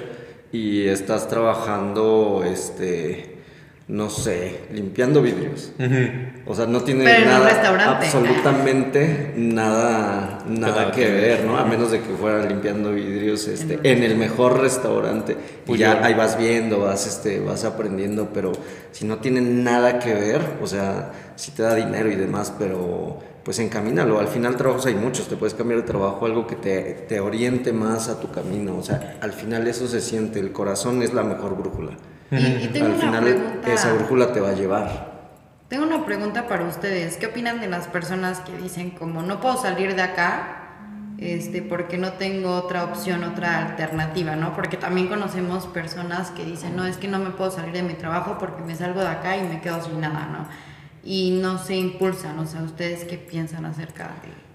y 0.53 0.87
estás 0.87 1.27
trabajando, 1.27 2.43
este, 2.45 3.38
no 3.89 4.11
sé, 4.11 4.59
limpiando 4.71 5.19
vidrios. 5.19 5.71
O 6.45 6.53
sea, 6.53 6.67
no 6.67 6.81
tiene 6.81 7.05
Pero 7.05 7.25
nada, 7.25 7.97
absolutamente 7.97 9.33
nada, 9.35 10.43
nada 10.47 10.91
que 10.91 11.01
que 11.01 11.09
ver. 11.09 11.43
¿no? 11.43 11.57
A 11.57 11.65
menos 11.65 11.89
de 11.89 11.99
que 11.99 12.13
fuera 12.13 12.45
limpiando 12.45 12.91
vidrios, 12.91 13.47
este, 13.47 13.79
en 13.81 14.03
el 14.03 14.15
mejor 14.15 14.61
restaurante. 14.61 15.35
Y 15.67 15.77
ya 15.77 16.05
ahí 16.05 16.13
vas 16.13 16.37
viendo, 16.37 16.81
vas, 16.81 17.07
este, 17.07 17.39
vas 17.39 17.65
aprendiendo, 17.65 18.29
pero 18.31 18.51
si 18.91 19.05
no 19.05 19.17
tiene 19.17 19.41
nada 19.41 19.97
que 19.97 20.13
ver, 20.13 20.41
o 20.61 20.67
sea, 20.67 21.11
si 21.35 21.49
te 21.51 21.63
da 21.63 21.73
dinero 21.73 22.11
y 22.11 22.15
demás, 22.15 22.53
pero 22.59 23.17
pues 23.43 23.57
encamínalo. 23.57 24.19
Al 24.19 24.27
final 24.27 24.55
trabajos 24.55 24.85
hay 24.85 24.93
muchos, 24.93 25.27
te 25.27 25.35
puedes 25.35 25.55
cambiar 25.55 25.81
de 25.81 25.87
trabajo, 25.87 26.27
algo 26.27 26.45
que 26.45 26.55
te, 26.55 26.93
te 27.07 27.19
oriente 27.19 27.73
más 27.73 28.07
a 28.07 28.19
tu 28.21 28.29
camino. 28.29 28.77
O 28.77 28.83
sea, 28.83 29.17
al 29.19 29.33
final 29.33 29.65
eso 29.67 29.87
se 29.87 29.99
siente, 29.99 30.39
el 30.39 30.51
corazón 30.51 31.01
es 31.01 31.11
la 31.15 31.23
mejor 31.23 31.57
brújula. 31.57 31.93
Y, 32.31 32.45
y 32.65 32.67
tengo 32.67 32.87
al 32.87 32.93
una 32.93 33.01
final 33.01 33.23
pregunta. 33.23 33.73
esa 33.73 33.93
brújula 33.93 34.33
te 34.33 34.39
va 34.39 34.49
a 34.49 34.53
llevar. 34.53 35.09
Tengo 35.67 35.85
una 35.85 36.05
pregunta 36.05 36.47
para 36.47 36.65
ustedes. 36.65 37.17
¿Qué 37.17 37.27
opinan 37.27 37.59
de 37.61 37.67
las 37.67 37.87
personas 37.87 38.39
que 38.39 38.55
dicen 38.57 38.91
como 38.91 39.21
no 39.21 39.39
puedo 39.39 39.57
salir 39.57 39.95
de 39.95 40.01
acá 40.01 40.59
este, 41.19 41.61
porque 41.61 41.97
no 41.97 42.13
tengo 42.13 42.55
otra 42.55 42.85
opción, 42.85 43.25
otra 43.25 43.67
alternativa, 43.67 44.37
¿no? 44.37 44.55
Porque 44.55 44.77
también 44.77 45.07
conocemos 45.07 45.67
personas 45.67 46.31
que 46.31 46.45
dicen, 46.45 46.77
no, 46.77 46.85
es 46.85 46.95
que 46.95 47.09
no 47.09 47.19
me 47.19 47.31
puedo 47.31 47.51
salir 47.51 47.73
de 47.73 47.83
mi 47.83 47.93
trabajo 47.93 48.37
porque 48.39 48.63
me 48.63 48.73
salgo 48.73 49.01
de 49.01 49.07
acá 49.07 49.35
y 49.35 49.43
me 49.43 49.59
quedo 49.59 49.83
sin 49.83 49.99
nada, 49.99 50.27
¿no? 50.27 50.47
Y 51.03 51.39
no 51.41 51.57
se 51.57 51.75
impulsan, 51.75 52.39
o 52.39 52.45
sea, 52.45 52.63
¿ustedes 52.63 53.03
qué 53.03 53.17
piensan 53.17 53.65
acerca 53.65 54.05
de...? 54.05 54.49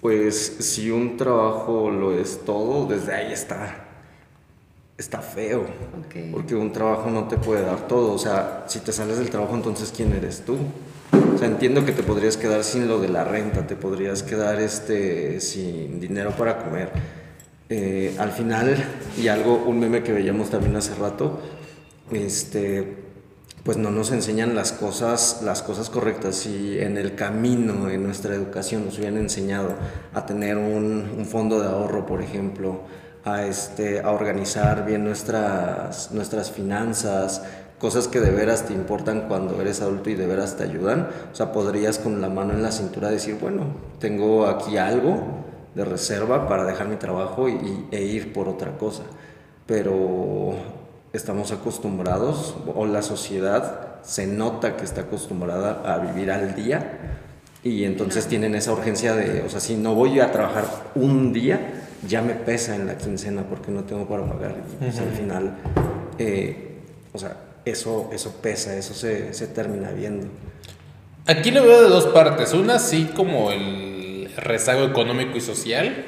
Pues 0.00 0.56
si 0.60 0.90
un 0.90 1.16
trabajo 1.18 1.90
lo 1.90 2.18
es 2.18 2.44
todo, 2.44 2.86
desde 2.86 3.14
ahí 3.14 3.32
está. 3.32 3.83
Está 4.96 5.20
feo. 5.20 5.62
Ok. 5.62 6.30
Porque 6.32 6.54
un 6.54 6.72
trabajo 6.72 7.10
no 7.10 7.26
te 7.26 7.36
puede 7.36 7.62
dar 7.62 7.88
todo. 7.88 8.12
O 8.12 8.18
sea, 8.18 8.64
si 8.68 8.78
te 8.80 8.92
sales 8.92 9.18
del 9.18 9.30
trabajo, 9.30 9.54
entonces 9.54 9.92
¿quién 9.94 10.12
eres 10.12 10.44
tú? 10.44 10.56
O 11.34 11.38
sea, 11.38 11.48
entiendo 11.48 11.84
que 11.84 11.92
te 11.92 12.02
podrías 12.02 12.36
quedar 12.36 12.62
sin 12.62 12.86
lo 12.86 13.00
de 13.00 13.08
la 13.08 13.24
renta, 13.24 13.66
te 13.66 13.74
podrías 13.74 14.22
quedar 14.22 14.60
este, 14.60 15.40
sin 15.40 16.00
dinero 16.00 16.30
para 16.36 16.58
comer. 16.64 16.92
Eh, 17.68 18.14
al 18.18 18.30
final, 18.30 18.76
y 19.20 19.28
algo, 19.28 19.56
un 19.66 19.80
meme 19.80 20.02
que 20.02 20.12
veíamos 20.12 20.50
también 20.50 20.76
hace 20.76 20.94
rato, 20.94 21.40
este, 22.12 22.98
pues 23.64 23.78
no 23.78 23.90
nos 23.90 24.12
enseñan 24.12 24.54
las 24.54 24.70
cosas, 24.70 25.40
las 25.42 25.62
cosas 25.62 25.90
correctas. 25.90 26.36
Si 26.36 26.78
en 26.78 26.98
el 26.98 27.16
camino, 27.16 27.90
en 27.90 28.04
nuestra 28.04 28.34
educación, 28.34 28.84
nos 28.84 28.98
hubieran 28.98 29.18
enseñado 29.18 29.74
a 30.12 30.26
tener 30.26 30.56
un, 30.56 31.10
un 31.16 31.26
fondo 31.26 31.60
de 31.60 31.66
ahorro, 31.66 32.06
por 32.06 32.22
ejemplo, 32.22 32.82
a, 33.24 33.44
este, 33.44 34.00
a 34.00 34.10
organizar 34.10 34.84
bien 34.84 35.04
nuestras, 35.04 36.12
nuestras 36.12 36.50
finanzas, 36.50 37.42
cosas 37.78 38.08
que 38.08 38.20
de 38.20 38.30
veras 38.30 38.66
te 38.66 38.72
importan 38.72 39.28
cuando 39.28 39.60
eres 39.60 39.80
adulto 39.80 40.10
y 40.10 40.14
de 40.14 40.26
veras 40.26 40.56
te 40.56 40.64
ayudan. 40.64 41.08
O 41.32 41.34
sea, 41.34 41.52
podrías 41.52 41.98
con 41.98 42.20
la 42.20 42.28
mano 42.28 42.52
en 42.52 42.62
la 42.62 42.72
cintura 42.72 43.10
decir, 43.10 43.38
bueno, 43.40 43.64
tengo 43.98 44.46
aquí 44.46 44.76
algo 44.76 45.22
de 45.74 45.84
reserva 45.84 46.48
para 46.48 46.64
dejar 46.64 46.88
mi 46.88 46.96
trabajo 46.96 47.48
y, 47.48 47.86
e 47.90 48.02
ir 48.02 48.32
por 48.32 48.48
otra 48.48 48.76
cosa. 48.78 49.02
Pero 49.66 50.54
estamos 51.12 51.52
acostumbrados, 51.52 52.54
o 52.74 52.86
la 52.86 53.02
sociedad 53.02 54.00
se 54.02 54.26
nota 54.26 54.76
que 54.76 54.84
está 54.84 55.02
acostumbrada 55.02 55.82
a 55.84 55.98
vivir 55.98 56.30
al 56.30 56.54
día 56.54 57.20
y 57.62 57.84
entonces 57.84 58.26
tienen 58.26 58.54
esa 58.54 58.72
urgencia 58.72 59.14
de, 59.14 59.42
o 59.42 59.48
sea, 59.48 59.60
si 59.60 59.76
no 59.76 59.94
voy 59.94 60.20
a 60.20 60.30
trabajar 60.30 60.64
un 60.94 61.32
día, 61.32 61.83
ya 62.08 62.22
me 62.22 62.34
pesa 62.34 62.74
en 62.74 62.86
la 62.86 62.96
quincena 62.96 63.42
porque 63.42 63.70
no 63.70 63.84
tengo 63.84 64.06
para 64.08 64.24
pagar. 64.24 64.56
Y 64.80 64.84
pues, 64.84 64.98
al 64.98 65.10
final, 65.10 65.56
eh, 66.18 66.78
o 67.12 67.18
sea, 67.18 67.36
eso, 67.64 68.10
eso 68.12 68.36
pesa, 68.42 68.76
eso 68.76 68.94
se, 68.94 69.32
se 69.32 69.46
termina 69.46 69.90
viendo. 69.90 70.26
Aquí 71.26 71.50
lo 71.50 71.62
veo 71.62 71.82
de 71.82 71.88
dos 71.88 72.06
partes. 72.06 72.52
Una, 72.52 72.78
sí, 72.78 73.10
como 73.14 73.50
el 73.50 74.30
rezago 74.36 74.84
económico 74.84 75.38
y 75.38 75.40
social, 75.40 76.04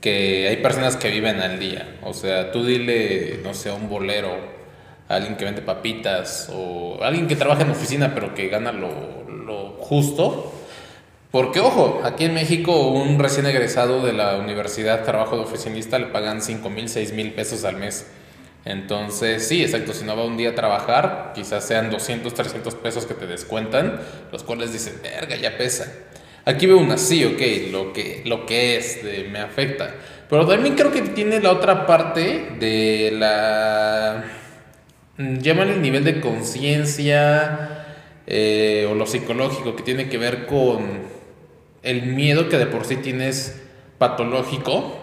que 0.00 0.48
hay 0.48 0.56
personas 0.58 0.96
que 0.96 1.10
viven 1.10 1.40
al 1.40 1.58
día. 1.58 1.98
O 2.04 2.14
sea, 2.14 2.52
tú 2.52 2.64
dile, 2.64 3.40
no 3.42 3.54
sé, 3.54 3.70
a 3.70 3.74
un 3.74 3.88
bolero, 3.88 4.30
a 5.08 5.16
alguien 5.16 5.36
que 5.36 5.44
vende 5.44 5.62
papitas, 5.62 6.50
o 6.54 7.02
a 7.02 7.08
alguien 7.08 7.26
que 7.26 7.36
trabaja 7.36 7.62
en 7.62 7.70
oficina 7.70 8.14
pero 8.14 8.34
que 8.34 8.48
gana 8.48 8.72
lo, 8.72 9.28
lo 9.28 9.70
justo. 9.80 10.52
Porque, 11.30 11.60
ojo, 11.60 12.00
aquí 12.04 12.24
en 12.24 12.34
México 12.34 12.88
un 12.88 13.18
recién 13.18 13.46
egresado 13.46 14.04
de 14.04 14.12
la 14.12 14.36
universidad, 14.38 15.04
trabajo 15.04 15.36
de 15.36 15.42
oficinista, 15.42 15.98
le 15.98 16.06
pagan 16.06 16.42
5 16.42 16.68
mil, 16.70 16.88
6 16.88 17.12
mil 17.12 17.32
pesos 17.32 17.64
al 17.64 17.76
mes. 17.76 18.06
Entonces, 18.64 19.46
sí, 19.46 19.62
exacto, 19.62 19.92
si 19.94 20.04
no 20.04 20.16
va 20.16 20.24
un 20.24 20.36
día 20.36 20.50
a 20.50 20.54
trabajar, 20.54 21.32
quizás 21.34 21.64
sean 21.64 21.88
200, 21.90 22.34
300 22.34 22.74
pesos 22.74 23.06
que 23.06 23.14
te 23.14 23.26
descuentan, 23.26 24.00
los 24.32 24.42
cuales 24.42 24.72
dicen, 24.72 24.94
verga, 25.02 25.36
ya 25.36 25.56
pesa. 25.56 25.92
Aquí 26.44 26.66
veo 26.66 26.78
una, 26.78 26.98
sí, 26.98 27.24
ok, 27.24 27.70
lo 27.70 27.92
que, 27.92 28.22
lo 28.24 28.44
que 28.44 28.76
es, 28.76 29.00
me 29.30 29.38
afecta. 29.38 29.94
Pero 30.28 30.46
también 30.46 30.74
creo 30.74 30.90
que 30.90 31.02
tiene 31.02 31.40
la 31.40 31.52
otra 31.52 31.86
parte 31.86 32.56
de 32.58 33.10
la... 33.12 34.24
mm, 35.16 35.38
Llámale 35.38 35.74
el 35.74 35.82
nivel 35.82 36.02
de 36.04 36.20
conciencia 36.20 37.84
eh, 38.26 38.88
o 38.90 38.94
lo 38.94 39.06
psicológico 39.06 39.76
que 39.76 39.82
tiene 39.82 40.08
que 40.08 40.18
ver 40.18 40.46
con 40.46 41.19
el 41.82 42.02
miedo 42.06 42.48
que 42.48 42.58
de 42.58 42.66
por 42.66 42.84
sí 42.84 42.96
tienes 42.96 43.60
patológico 43.98 44.96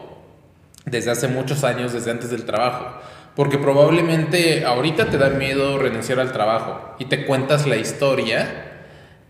desde 0.86 1.12
hace 1.12 1.28
muchos 1.28 1.64
años, 1.64 1.94
desde 1.94 2.12
antes 2.12 2.30
del 2.30 2.46
trabajo. 2.46 2.88
Porque 3.36 3.58
probablemente 3.58 4.66
ahorita 4.66 5.10
te 5.10 5.18
da 5.18 5.30
miedo 5.30 5.78
renunciar 5.78 6.20
al 6.20 6.32
trabajo 6.32 6.96
y 6.98 7.06
te 7.06 7.26
cuentas 7.26 7.68
la 7.68 7.76
historia 7.78 8.64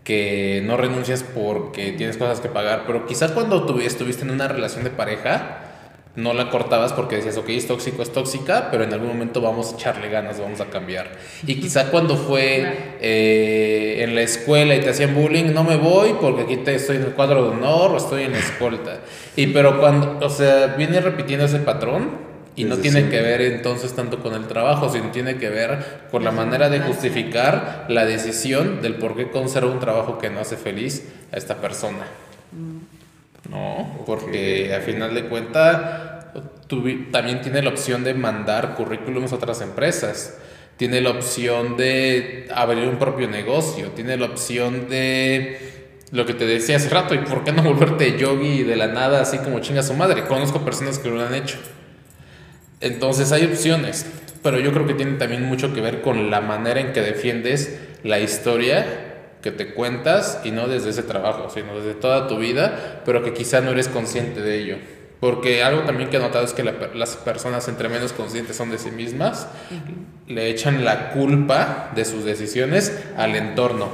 que 0.04 0.62
no 0.64 0.78
renuncias 0.78 1.22
porque 1.22 1.92
tienes 1.92 2.16
cosas 2.16 2.40
que 2.40 2.48
pagar, 2.48 2.84
pero 2.86 3.04
quizás 3.06 3.32
cuando 3.32 3.66
tu- 3.66 3.78
estuviste 3.80 4.22
en 4.24 4.30
una 4.30 4.48
relación 4.48 4.82
de 4.84 4.90
pareja, 4.90 5.58
no 6.18 6.34
la 6.34 6.50
cortabas 6.50 6.92
porque 6.92 7.14
decías, 7.14 7.36
ok, 7.36 7.48
es 7.50 7.68
tóxico, 7.68 8.02
es 8.02 8.12
tóxica, 8.12 8.70
pero 8.72 8.82
en 8.82 8.92
algún 8.92 9.06
momento 9.06 9.40
vamos 9.40 9.72
a 9.72 9.76
echarle 9.76 10.08
ganas, 10.08 10.40
vamos 10.40 10.60
a 10.60 10.66
cambiar. 10.66 11.12
Y 11.46 11.60
quizá 11.60 11.92
cuando 11.92 12.16
fue 12.16 12.96
eh, 13.00 14.02
en 14.02 14.16
la 14.16 14.22
escuela 14.22 14.74
y 14.74 14.80
te 14.80 14.90
hacían 14.90 15.14
bullying, 15.14 15.54
no 15.54 15.62
me 15.62 15.76
voy 15.76 16.16
porque 16.20 16.42
aquí 16.42 16.56
te, 16.56 16.74
estoy 16.74 16.96
en 16.96 17.04
el 17.04 17.12
cuadro 17.12 17.44
de 17.44 17.50
honor 17.50 17.92
o 17.92 17.96
estoy 17.98 18.24
en 18.24 18.32
la 18.32 18.38
escolta. 18.38 18.98
Y 19.36 19.46
pero 19.48 19.78
cuando, 19.78 20.18
o 20.20 20.28
sea, 20.28 20.74
viene 20.76 21.00
repitiendo 21.00 21.46
ese 21.46 21.60
patrón. 21.60 22.26
Y 22.56 22.64
no 22.64 22.78
tiene 22.78 23.08
que 23.08 23.20
ver 23.20 23.40
entonces 23.40 23.92
tanto 23.92 24.18
con 24.18 24.34
el 24.34 24.48
trabajo, 24.48 24.88
sino 24.88 25.12
tiene 25.12 25.36
que 25.36 25.48
ver 25.48 26.08
con 26.10 26.24
la 26.24 26.32
manera 26.32 26.68
de 26.68 26.80
justificar 26.80 27.86
la 27.88 28.04
decisión 28.04 28.82
del 28.82 28.96
por 28.96 29.14
qué 29.14 29.30
conserva 29.30 29.70
un 29.70 29.78
trabajo 29.78 30.18
que 30.18 30.28
no 30.28 30.40
hace 30.40 30.56
feliz 30.56 31.04
a 31.30 31.36
esta 31.36 31.58
persona. 31.58 32.04
No, 33.48 34.02
porque 34.04 34.74
a 34.74 34.80
final 34.80 35.14
de 35.14 35.24
cuentas 35.24 36.07
también 37.10 37.40
tiene 37.40 37.62
la 37.62 37.70
opción 37.70 38.04
de 38.04 38.14
mandar 38.14 38.74
currículums 38.74 39.32
a 39.32 39.36
otras 39.36 39.60
empresas, 39.60 40.38
tiene 40.76 41.00
la 41.00 41.10
opción 41.10 41.76
de 41.76 42.48
abrir 42.54 42.86
un 42.88 42.98
propio 42.98 43.28
negocio, 43.28 43.88
tiene 43.88 44.16
la 44.16 44.26
opción 44.26 44.88
de 44.88 45.58
lo 46.12 46.24
que 46.24 46.34
te 46.34 46.46
decía 46.46 46.76
hace 46.76 46.88
rato, 46.88 47.14
¿y 47.14 47.18
por 47.18 47.44
qué 47.44 47.52
no 47.52 47.62
volverte 47.62 48.18
yogi 48.18 48.62
de 48.62 48.76
la 48.76 48.86
nada 48.86 49.20
así 49.20 49.38
como 49.38 49.60
chinga 49.60 49.82
su 49.82 49.94
madre? 49.94 50.24
Conozco 50.24 50.64
personas 50.64 50.98
que 50.98 51.10
lo 51.10 51.24
han 51.24 51.34
hecho. 51.34 51.58
Entonces 52.80 53.32
hay 53.32 53.44
opciones, 53.44 54.06
pero 54.42 54.60
yo 54.60 54.72
creo 54.72 54.86
que 54.86 54.94
tiene 54.94 55.18
también 55.18 55.42
mucho 55.42 55.74
que 55.74 55.80
ver 55.80 56.00
con 56.00 56.30
la 56.30 56.40
manera 56.40 56.80
en 56.80 56.92
que 56.92 57.00
defiendes 57.00 57.78
la 58.04 58.20
historia 58.20 59.04
que 59.42 59.50
te 59.50 59.74
cuentas 59.74 60.40
y 60.44 60.50
no 60.50 60.68
desde 60.68 60.90
ese 60.90 61.02
trabajo, 61.02 61.50
sino 61.50 61.76
desde 61.76 61.94
toda 61.94 62.28
tu 62.28 62.38
vida, 62.38 63.02
pero 63.04 63.22
que 63.22 63.32
quizá 63.32 63.60
no 63.60 63.70
eres 63.70 63.88
consciente 63.88 64.40
de 64.40 64.58
ello. 64.58 64.76
Porque 65.20 65.64
algo 65.64 65.82
también 65.82 66.10
que 66.10 66.16
he 66.16 66.20
notado 66.20 66.44
es 66.44 66.52
que 66.52 66.62
las 66.62 67.16
personas 67.16 67.66
entre 67.68 67.88
menos 67.88 68.12
conscientes 68.12 68.56
son 68.56 68.70
de 68.70 68.78
sí 68.78 68.90
mismas, 68.90 69.48
le 70.28 70.48
echan 70.48 70.84
la 70.84 71.10
culpa 71.10 71.90
de 71.96 72.04
sus 72.04 72.24
decisiones 72.24 72.96
al 73.16 73.34
entorno, 73.34 73.88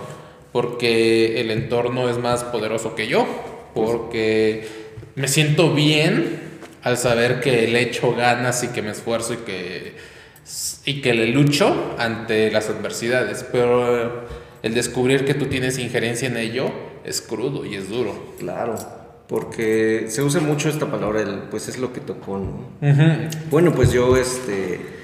porque 0.52 1.40
el 1.40 1.50
entorno 1.50 2.10
es 2.10 2.18
más 2.18 2.44
poderoso 2.44 2.94
que 2.94 3.06
yo, 3.06 3.26
porque 3.74 4.68
me 5.14 5.28
siento 5.28 5.72
bien 5.72 6.40
al 6.82 6.98
saber 6.98 7.40
que 7.40 7.68
le 7.68 7.80
echo 7.80 8.14
ganas 8.14 8.62
y 8.62 8.68
que 8.68 8.82
me 8.82 8.90
esfuerzo 8.90 9.32
y 9.32 9.36
que, 9.38 9.94
y 10.84 11.00
que 11.00 11.14
le 11.14 11.28
lucho 11.28 11.94
ante 11.98 12.50
las 12.50 12.68
adversidades, 12.68 13.46
pero 13.50 14.26
el 14.62 14.74
descubrir 14.74 15.24
que 15.24 15.32
tú 15.32 15.46
tienes 15.46 15.78
injerencia 15.78 16.28
en 16.28 16.36
ello 16.36 16.70
es 17.04 17.22
crudo 17.22 17.64
y 17.64 17.76
es 17.76 17.88
duro. 17.88 18.34
Claro, 18.38 18.76
porque 19.28 20.06
se 20.08 20.22
usa 20.22 20.40
mucho 20.40 20.68
esta 20.68 20.90
palabra, 20.90 21.22
el, 21.22 21.38
pues 21.50 21.68
es 21.68 21.78
lo 21.78 21.92
que 21.92 22.00
tocó, 22.00 22.38
¿no? 22.38 22.68
Bueno, 23.50 23.72
pues 23.72 23.92
yo, 23.92 24.16
este 24.16 24.94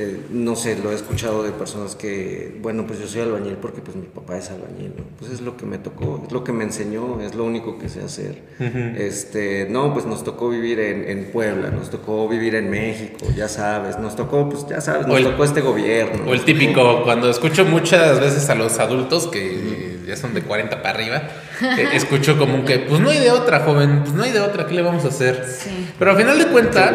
eh, 0.00 0.26
no 0.30 0.54
sé, 0.54 0.78
lo 0.80 0.92
he 0.92 0.94
escuchado 0.94 1.42
de 1.42 1.50
personas 1.50 1.96
que, 1.96 2.56
bueno, 2.62 2.86
pues 2.86 3.00
yo 3.00 3.08
soy 3.08 3.22
albañil 3.22 3.54
porque 3.54 3.80
pues 3.80 3.96
mi 3.96 4.06
papá 4.06 4.38
es 4.38 4.48
albañil, 4.48 4.92
¿no? 4.96 5.02
Pues 5.18 5.32
es 5.32 5.40
lo 5.40 5.56
que 5.56 5.66
me 5.66 5.78
tocó, 5.78 6.22
es 6.24 6.30
lo 6.30 6.44
que 6.44 6.52
me 6.52 6.62
enseñó, 6.62 7.20
es 7.20 7.34
lo 7.34 7.42
único 7.42 7.78
que 7.78 7.88
sé 7.88 8.02
hacer. 8.02 8.42
Este, 8.96 9.66
no, 9.68 9.92
pues 9.92 10.06
nos 10.06 10.22
tocó 10.22 10.50
vivir 10.50 10.78
en, 10.78 11.32
Puebla, 11.32 11.70
nos 11.70 11.90
tocó 11.90 12.28
vivir 12.28 12.54
en 12.54 12.70
México, 12.70 13.26
ya 13.36 13.48
sabes, 13.48 13.98
nos 13.98 14.14
tocó, 14.14 14.48
pues 14.48 14.68
ya 14.68 14.80
sabes, 14.80 15.08
nos 15.08 15.20
tocó 15.20 15.42
este 15.42 15.62
gobierno. 15.62 16.30
O 16.30 16.32
el 16.32 16.44
típico, 16.44 17.02
cuando 17.02 17.28
escucho 17.28 17.64
muchas 17.64 18.20
veces 18.20 18.48
a 18.50 18.54
los 18.54 18.78
adultos 18.78 19.26
que 19.26 19.40
son 20.18 20.34
de 20.34 20.42
40 20.42 20.82
para 20.82 20.94
arriba, 20.94 21.22
eh, 21.62 21.88
escucho 21.94 22.36
como 22.38 22.64
que, 22.64 22.78
pues 22.80 23.00
no 23.00 23.10
hay 23.10 23.18
de 23.18 23.30
otra, 23.30 23.60
joven, 23.60 24.00
pues 24.02 24.14
no 24.14 24.22
hay 24.22 24.32
de 24.32 24.40
otra, 24.40 24.66
¿qué 24.66 24.74
le 24.74 24.82
vamos 24.82 25.04
a 25.04 25.08
hacer? 25.08 25.44
Pero 25.98 26.10
al 26.10 26.16
final 26.16 26.38
de 26.38 26.46
cuentas, 26.46 26.92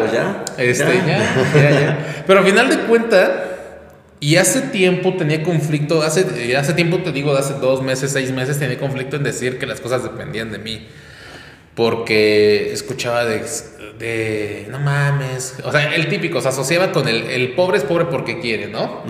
este, 0.56 0.96
ya, 1.06 1.18
ya, 1.54 1.70
ya. 1.70 2.24
Pero 2.26 2.40
al 2.40 2.46
final 2.46 2.68
de 2.68 2.78
cuenta, 2.80 3.44
y 4.20 4.36
hace 4.36 4.62
tiempo 4.62 5.14
tenía 5.14 5.42
conflicto, 5.42 6.02
hace, 6.02 6.56
hace 6.56 6.72
tiempo 6.72 6.98
te 6.98 7.12
digo, 7.12 7.32
de 7.32 7.40
hace 7.40 7.54
dos 7.54 7.82
meses, 7.82 8.12
seis 8.12 8.30
meses, 8.30 8.58
tenía 8.58 8.78
conflicto 8.78 9.16
en 9.16 9.22
decir 9.22 9.58
que 9.58 9.66
las 9.66 9.80
cosas 9.80 10.02
dependían 10.02 10.50
de 10.50 10.58
mí. 10.58 10.88
Porque 11.74 12.72
escuchaba 12.72 13.24
de, 13.24 13.42
de 13.98 14.68
no 14.70 14.78
mames, 14.78 15.56
o 15.64 15.72
sea, 15.72 15.92
el 15.94 16.08
típico, 16.08 16.40
se 16.40 16.48
asociaba 16.48 16.92
con 16.92 17.08
el, 17.08 17.24
el 17.24 17.52
pobre 17.54 17.78
es 17.78 17.84
pobre 17.84 18.04
porque 18.04 18.38
quiere, 18.38 18.68
¿no? 18.68 19.02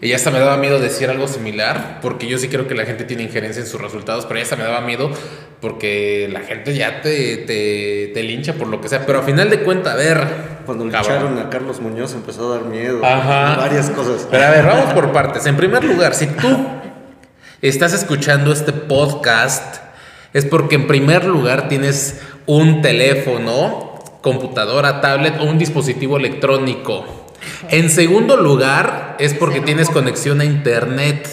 Y 0.00 0.08
ya 0.08 0.16
hasta 0.16 0.30
me 0.30 0.38
daba 0.38 0.56
miedo 0.56 0.78
decir 0.78 1.10
algo 1.10 1.28
similar, 1.28 1.98
porque 2.00 2.26
yo 2.26 2.38
sí 2.38 2.48
creo 2.48 2.66
que 2.66 2.74
la 2.74 2.86
gente 2.86 3.04
tiene 3.04 3.24
injerencia 3.24 3.60
en 3.60 3.68
sus 3.68 3.80
resultados, 3.80 4.24
pero 4.24 4.38
ya 4.38 4.44
hasta 4.44 4.56
me 4.56 4.64
daba 4.64 4.80
miedo 4.80 5.10
porque 5.60 6.28
la 6.32 6.40
gente 6.40 6.74
ya 6.74 7.02
te, 7.02 7.36
te, 7.38 8.10
te 8.14 8.22
lincha 8.22 8.54
por 8.54 8.68
lo 8.68 8.80
que 8.80 8.88
sea, 8.88 9.04
pero 9.04 9.18
a 9.18 9.22
final 9.22 9.50
de 9.50 9.60
cuentas, 9.60 9.92
a 9.92 9.96
ver, 9.96 10.26
cuando 10.68 10.84
le 10.84 10.96
echaron 10.96 11.38
a 11.38 11.48
Carlos 11.48 11.80
Muñoz 11.80 12.12
empezó 12.14 12.52
a 12.52 12.58
dar 12.58 12.66
miedo. 12.66 13.04
Ajá. 13.04 13.56
Varias 13.56 13.90
cosas. 13.90 14.28
Pero 14.30 14.44
a 14.44 14.50
ver, 14.50 14.66
vamos 14.66 14.92
por 14.92 15.12
partes. 15.12 15.46
En 15.46 15.56
primer 15.56 15.82
lugar, 15.82 16.14
si 16.14 16.26
tú 16.26 16.66
estás 17.62 17.94
escuchando 17.94 18.52
este 18.52 18.72
podcast, 18.72 19.87
es 20.32 20.44
porque 20.44 20.76
en 20.76 20.86
primer 20.86 21.24
lugar 21.24 21.68
tienes 21.68 22.20
un 22.46 22.82
teléfono, 22.82 24.02
computadora, 24.20 25.00
tablet 25.00 25.40
o 25.40 25.44
un 25.44 25.58
dispositivo 25.58 26.16
electrónico. 26.16 27.04
En 27.70 27.90
segundo 27.90 28.36
lugar, 28.36 29.16
es 29.18 29.34
porque 29.34 29.60
tienes 29.60 29.90
conexión 29.90 30.40
a 30.40 30.44
internet. 30.44 31.28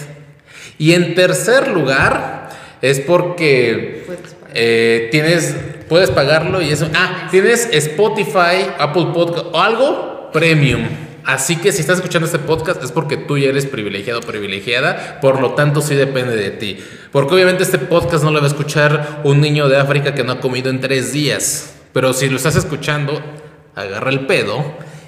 Y 0.77 0.93
en 0.93 1.15
tercer 1.15 1.69
lugar, 1.69 2.49
es 2.81 2.99
porque 2.99 4.05
eh, 4.53 5.07
tienes 5.11 5.55
puedes 5.87 6.11
pagarlo 6.11 6.61
y 6.61 6.71
eso. 6.71 6.89
Ah, 6.93 7.27
tienes 7.31 7.67
Spotify, 7.71 8.67
Apple 8.77 9.07
Podcast 9.13 9.47
o 9.51 9.61
algo 9.61 10.29
premium. 10.31 10.83
Así 11.25 11.57
que 11.57 11.71
si 11.71 11.81
estás 11.81 11.97
escuchando 11.97 12.27
este 12.27 12.37
podcast 12.37 12.83
es 12.83 12.91
porque 12.91 13.17
tú 13.17 13.37
ya 13.37 13.49
eres 13.49 13.65
privilegiado 13.65 14.19
o 14.19 14.23
privilegiada, 14.23 15.19
por 15.21 15.41
lo 15.41 15.55
tanto 15.55 15.81
sí 15.81 15.95
depende 15.95 16.35
de 16.35 16.51
ti. 16.51 16.77
Porque 17.11 17.33
obviamente 17.33 17.63
este 17.63 17.79
podcast 17.79 18.23
no 18.23 18.31
lo 18.31 18.39
va 18.39 18.45
a 18.45 18.49
escuchar 18.49 19.21
un 19.23 19.41
niño 19.41 19.67
de 19.67 19.77
África 19.77 20.13
que 20.13 20.23
no 20.23 20.33
ha 20.33 20.39
comido 20.39 20.69
en 20.69 20.81
tres 20.81 21.13
días. 21.13 21.73
Pero 21.93 22.13
si 22.13 22.29
lo 22.29 22.37
estás 22.37 22.55
escuchando, 22.55 23.21
agarra 23.73 24.11
el 24.11 24.27
pedo 24.27 24.63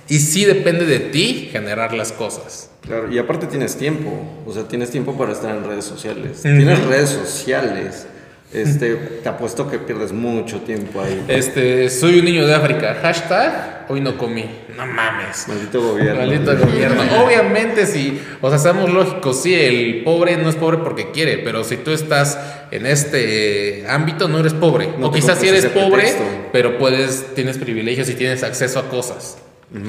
y 0.10 0.19
sí 0.19 0.45
depende 0.45 0.86
de 0.86 0.99
ti 0.99 1.49
generar 1.51 1.93
las 1.93 2.12
cosas. 2.12 2.71
Claro, 2.82 3.12
y 3.12 3.19
aparte 3.19 3.45
tienes 3.45 3.77
tiempo, 3.77 4.43
o 4.45 4.53
sea, 4.53 4.67
tienes 4.67 4.89
tiempo 4.89 5.17
para 5.17 5.34
estar 5.34 5.56
en 5.56 5.65
redes 5.65 5.86
sociales. 5.86 6.41
Tienes 6.41 6.84
redes 6.86 7.10
sociales 7.10 8.08
este, 8.53 8.95
te 8.95 9.27
apuesto 9.27 9.69
que 9.69 9.77
pierdes 9.77 10.13
mucho 10.13 10.62
tiempo 10.62 11.01
ahí. 11.01 11.25
Este, 11.27 11.89
soy 11.89 12.19
un 12.19 12.25
niño 12.25 12.47
de 12.47 12.53
África. 12.53 12.97
Hashtag, 13.01 13.86
hoy 13.89 13.99
no 13.99 14.17
comí. 14.17 14.45
No 14.77 14.86
mames. 14.86 15.49
Maldito 15.49 15.81
gobierno. 15.81 16.21
Maldito 16.21 16.57
gobierno. 16.57 17.03
Obviamente, 17.25 17.86
sí. 17.86 18.21
O 18.39 18.49
sea, 18.49 18.57
seamos 18.57 18.89
lógicos. 18.93 19.41
Sí, 19.41 19.53
el 19.53 20.03
pobre 20.03 20.38
no 20.38 20.47
es 20.47 20.55
pobre 20.55 20.77
porque 20.77 21.12
quiere. 21.12 21.39
Pero 21.39 21.65
si 21.65 21.77
tú 21.77 21.91
estás 21.91 22.39
en 22.71 22.86
este 22.86 23.86
ámbito, 23.89 24.29
no 24.29 24.39
eres 24.39 24.53
pobre. 24.53 24.89
o 25.01 25.12
quizás 25.12 25.39
sí 25.39 25.49
eres 25.49 25.65
pobre, 25.65 26.05
pero 26.53 26.77
puedes, 26.77 27.33
tienes 27.36 27.57
privilegios 27.57 28.10
y 28.10 28.13
tienes 28.13 28.43
acceso 28.43 28.79
a 28.79 28.89
cosas. 28.89 29.39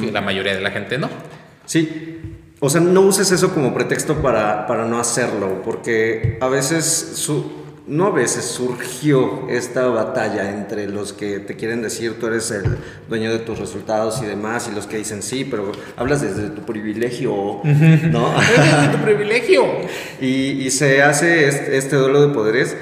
Que 0.00 0.10
la 0.10 0.20
mayoría 0.20 0.56
de 0.56 0.60
la 0.60 0.72
gente 0.72 0.98
no. 0.98 1.08
Sí. 1.64 2.20
O 2.58 2.68
sea, 2.68 2.80
no 2.80 3.02
uses 3.02 3.30
eso 3.30 3.54
como 3.54 3.72
pretexto 3.72 4.16
para, 4.16 4.66
para 4.66 4.84
no 4.86 4.98
hacerlo. 4.98 5.62
Porque 5.64 6.38
a 6.40 6.48
veces 6.48 7.12
su 7.14 7.67
no 7.88 8.08
a 8.08 8.10
veces 8.10 8.44
surgió 8.44 9.48
esta 9.48 9.86
batalla 9.86 10.50
entre 10.50 10.86
los 10.86 11.14
que 11.14 11.40
te 11.40 11.56
quieren 11.56 11.80
decir 11.80 12.18
tú 12.20 12.26
eres 12.26 12.50
el 12.50 12.76
dueño 13.08 13.32
de 13.32 13.38
tus 13.38 13.58
resultados 13.58 14.20
y 14.22 14.26
demás, 14.26 14.68
y 14.70 14.74
los 14.74 14.86
que 14.86 14.98
dicen 14.98 15.22
sí, 15.22 15.46
pero 15.46 15.72
hablas 15.96 16.20
desde 16.20 16.50
tu 16.50 16.62
privilegio, 16.62 17.60
¿no? 17.64 18.34
desde 18.34 18.96
tu 18.96 19.02
privilegio. 19.02 19.64
Y, 20.20 20.70
se 20.70 21.02
hace 21.02 21.48
este, 21.76 21.96
duelo 21.96 22.20
de 22.26 22.34
poderes. 22.34 22.76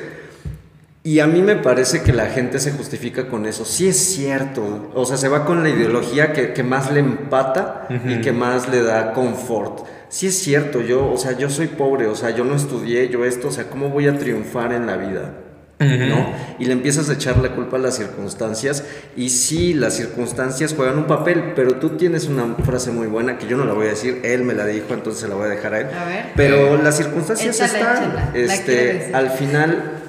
Y 1.06 1.20
a 1.20 1.28
mí 1.28 1.40
me 1.40 1.54
parece 1.54 2.02
que 2.02 2.12
la 2.12 2.26
gente 2.26 2.58
se 2.58 2.72
justifica 2.72 3.28
con 3.28 3.46
eso. 3.46 3.64
Sí 3.64 3.86
es 3.86 3.96
cierto. 3.96 4.90
O 4.92 5.04
sea, 5.04 5.16
se 5.16 5.28
va 5.28 5.44
con 5.44 5.62
la 5.62 5.68
ideología 5.68 6.32
que, 6.32 6.62
más 6.64 6.90
le 6.90 6.98
empata 6.98 7.86
y 7.88 8.20
que 8.20 8.32
más 8.32 8.68
le 8.68 8.82
da 8.82 9.12
confort 9.12 9.86
sí 10.08 10.28
es 10.28 10.38
cierto, 10.38 10.80
yo, 10.80 11.10
o 11.10 11.16
sea, 11.18 11.32
yo 11.32 11.50
soy 11.50 11.66
pobre, 11.66 12.06
o 12.06 12.14
sea, 12.14 12.30
yo 12.30 12.44
no 12.44 12.54
estudié, 12.54 13.08
yo 13.08 13.24
esto, 13.24 13.48
o 13.48 13.50
sea, 13.50 13.64
¿cómo 13.64 13.90
voy 13.90 14.06
a 14.06 14.18
triunfar 14.18 14.72
en 14.72 14.86
la 14.86 14.96
vida? 14.96 15.32
¿No? 15.78 16.32
Y 16.58 16.64
le 16.64 16.72
empiezas 16.72 17.10
a 17.10 17.12
echar 17.12 17.36
la 17.36 17.54
culpa 17.54 17.76
a 17.76 17.80
las 17.80 17.96
circunstancias 17.96 18.82
y 19.14 19.28
sí, 19.28 19.74
las 19.74 19.92
circunstancias 19.92 20.72
juegan 20.74 20.96
un 20.96 21.04
papel, 21.04 21.52
pero 21.54 21.74
tú 21.74 21.90
tienes 21.98 22.28
una 22.28 22.54
frase 22.64 22.92
muy 22.92 23.08
buena 23.08 23.36
que 23.36 23.46
yo 23.46 23.58
no 23.58 23.66
la 23.66 23.74
voy 23.74 23.88
a 23.88 23.90
decir, 23.90 24.22
él 24.24 24.42
me 24.42 24.54
la 24.54 24.64
dijo, 24.64 24.94
entonces 24.94 25.20
se 25.20 25.28
la 25.28 25.34
voy 25.34 25.46
a 25.46 25.48
dejar 25.48 25.74
a 25.74 25.80
él. 25.80 25.86
A 25.94 26.04
ver. 26.06 26.24
Pero 26.34 26.82
las 26.82 26.96
circunstancias 26.96 27.60
están, 27.60 28.30
este, 28.32 29.10
al 29.12 29.30
final 29.30 30.05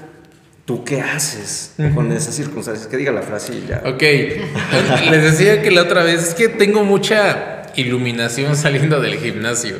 ¿Tú 0.68 0.84
qué 0.84 1.00
haces 1.00 1.72
con 1.96 2.12
esas 2.12 2.36
circunstancias? 2.36 2.88
Que 2.88 2.98
diga 2.98 3.14
la 3.14 3.22
frase 3.22 3.54
y 3.54 3.66
ya. 3.70 3.84
Ok. 3.86 4.02
Les 5.10 5.24
decía 5.24 5.62
que 5.62 5.72
la 5.72 5.84
otra 5.84 6.04
vez 6.04 6.22
es 6.28 6.34
que 6.34 6.50
tengo 6.50 6.84
mucha 6.84 7.72
iluminación 7.78 8.54
saliendo 8.58 9.00
del 9.00 9.18
gimnasio. 9.18 9.78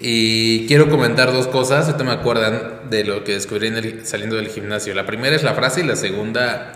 Y 0.00 0.68
quiero 0.68 0.88
comentar 0.88 1.32
dos 1.32 1.48
cosas, 1.48 1.86
ahorita 1.86 2.04
me 2.04 2.12
acuerdan 2.12 2.88
de 2.88 3.02
lo 3.02 3.24
que 3.24 3.32
descubrí 3.32 3.68
saliendo 4.04 4.36
del 4.36 4.46
gimnasio. 4.46 4.94
La 4.94 5.06
primera 5.06 5.34
es 5.34 5.42
la 5.42 5.54
frase 5.54 5.80
y 5.80 5.84
la 5.84 5.96
segunda 5.96 6.72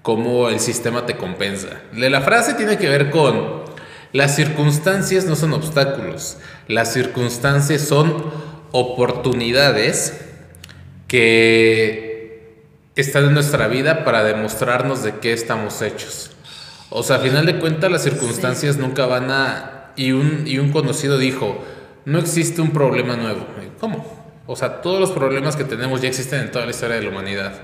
cómo 0.00 0.48
el 0.48 0.58
sistema 0.58 1.04
te 1.04 1.18
compensa. 1.18 1.82
De 1.92 2.08
la 2.08 2.22
frase 2.22 2.54
tiene 2.54 2.78
que 2.78 2.88
ver 2.88 3.10
con 3.10 3.64
las 4.14 4.34
circunstancias 4.34 5.26
no 5.26 5.36
son 5.36 5.52
obstáculos, 5.52 6.38
las 6.68 6.90
circunstancias 6.94 7.82
son 7.82 8.30
oportunidades 8.70 10.22
que 11.06 12.11
están 12.96 13.24
en 13.24 13.34
nuestra 13.34 13.68
vida 13.68 14.04
para 14.04 14.22
demostrarnos 14.22 15.02
de 15.02 15.16
qué 15.16 15.32
estamos 15.32 15.80
hechos. 15.82 16.30
O 16.90 17.02
sea, 17.02 17.16
a 17.16 17.20
final 17.20 17.46
de 17.46 17.58
cuentas 17.58 17.90
las 17.90 18.02
circunstancias 18.02 18.76
nunca 18.76 19.06
van 19.06 19.30
a... 19.30 19.92
Y 19.96 20.12
un, 20.12 20.44
y 20.46 20.58
un 20.58 20.72
conocido 20.72 21.18
dijo, 21.18 21.62
no 22.04 22.18
existe 22.18 22.60
un 22.60 22.70
problema 22.70 23.16
nuevo. 23.16 23.46
¿Cómo? 23.80 24.22
O 24.46 24.56
sea, 24.56 24.80
todos 24.82 25.00
los 25.00 25.10
problemas 25.10 25.56
que 25.56 25.64
tenemos 25.64 26.00
ya 26.00 26.08
existen 26.08 26.40
en 26.40 26.50
toda 26.50 26.64
la 26.64 26.70
historia 26.72 26.96
de 26.96 27.02
la 27.02 27.10
humanidad. 27.10 27.60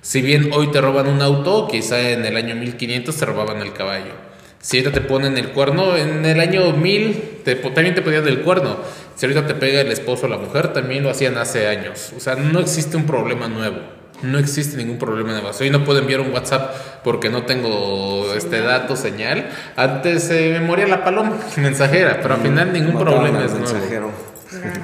Si 0.00 0.22
bien 0.22 0.50
hoy 0.52 0.70
te 0.70 0.80
roban 0.80 1.08
un 1.08 1.22
auto, 1.22 1.68
quizá 1.68 2.10
en 2.10 2.24
el 2.24 2.36
año 2.36 2.54
1500 2.54 3.16
te 3.16 3.26
robaban 3.26 3.60
el 3.60 3.72
caballo. 3.72 4.12
Si 4.60 4.78
ahorita 4.78 5.00
te 5.00 5.06
ponen 5.06 5.36
el 5.38 5.50
cuerno, 5.50 5.96
en 5.96 6.24
el 6.24 6.40
año 6.40 6.72
1000 6.72 7.42
te, 7.44 7.54
también 7.56 7.94
te 7.94 8.02
ponían 8.02 8.26
el 8.26 8.40
cuerno. 8.42 8.76
Si 9.14 9.26
ahorita 9.26 9.46
te 9.46 9.54
pega 9.54 9.80
el 9.80 9.90
esposo 9.90 10.26
o 10.26 10.28
la 10.28 10.38
mujer, 10.38 10.72
también 10.72 11.02
lo 11.02 11.10
hacían 11.10 11.36
hace 11.38 11.66
años. 11.66 12.12
O 12.16 12.20
sea, 12.20 12.34
no 12.36 12.60
existe 12.60 12.96
un 12.96 13.06
problema 13.06 13.48
nuevo. 13.48 13.97
No 14.22 14.38
existe 14.38 14.76
ningún 14.76 14.98
problema 14.98 15.32
nuevo. 15.32 15.50
Hoy 15.60 15.70
no 15.70 15.84
puedo 15.84 16.00
enviar 16.00 16.20
un 16.20 16.32
WhatsApp 16.32 16.74
porque 17.04 17.28
no 17.28 17.44
tengo 17.44 18.34
este 18.34 18.60
dato, 18.60 18.96
señal. 18.96 19.48
Antes 19.76 20.24
se 20.24 20.50
me 20.50 20.60
moría 20.60 20.88
la 20.88 21.04
paloma 21.04 21.36
mensajera, 21.56 22.18
pero 22.20 22.34
al 22.34 22.40
final 22.40 22.72
ningún 22.72 22.98
problema 22.98 23.44
es 23.44 23.52
nuevo. 23.52 24.12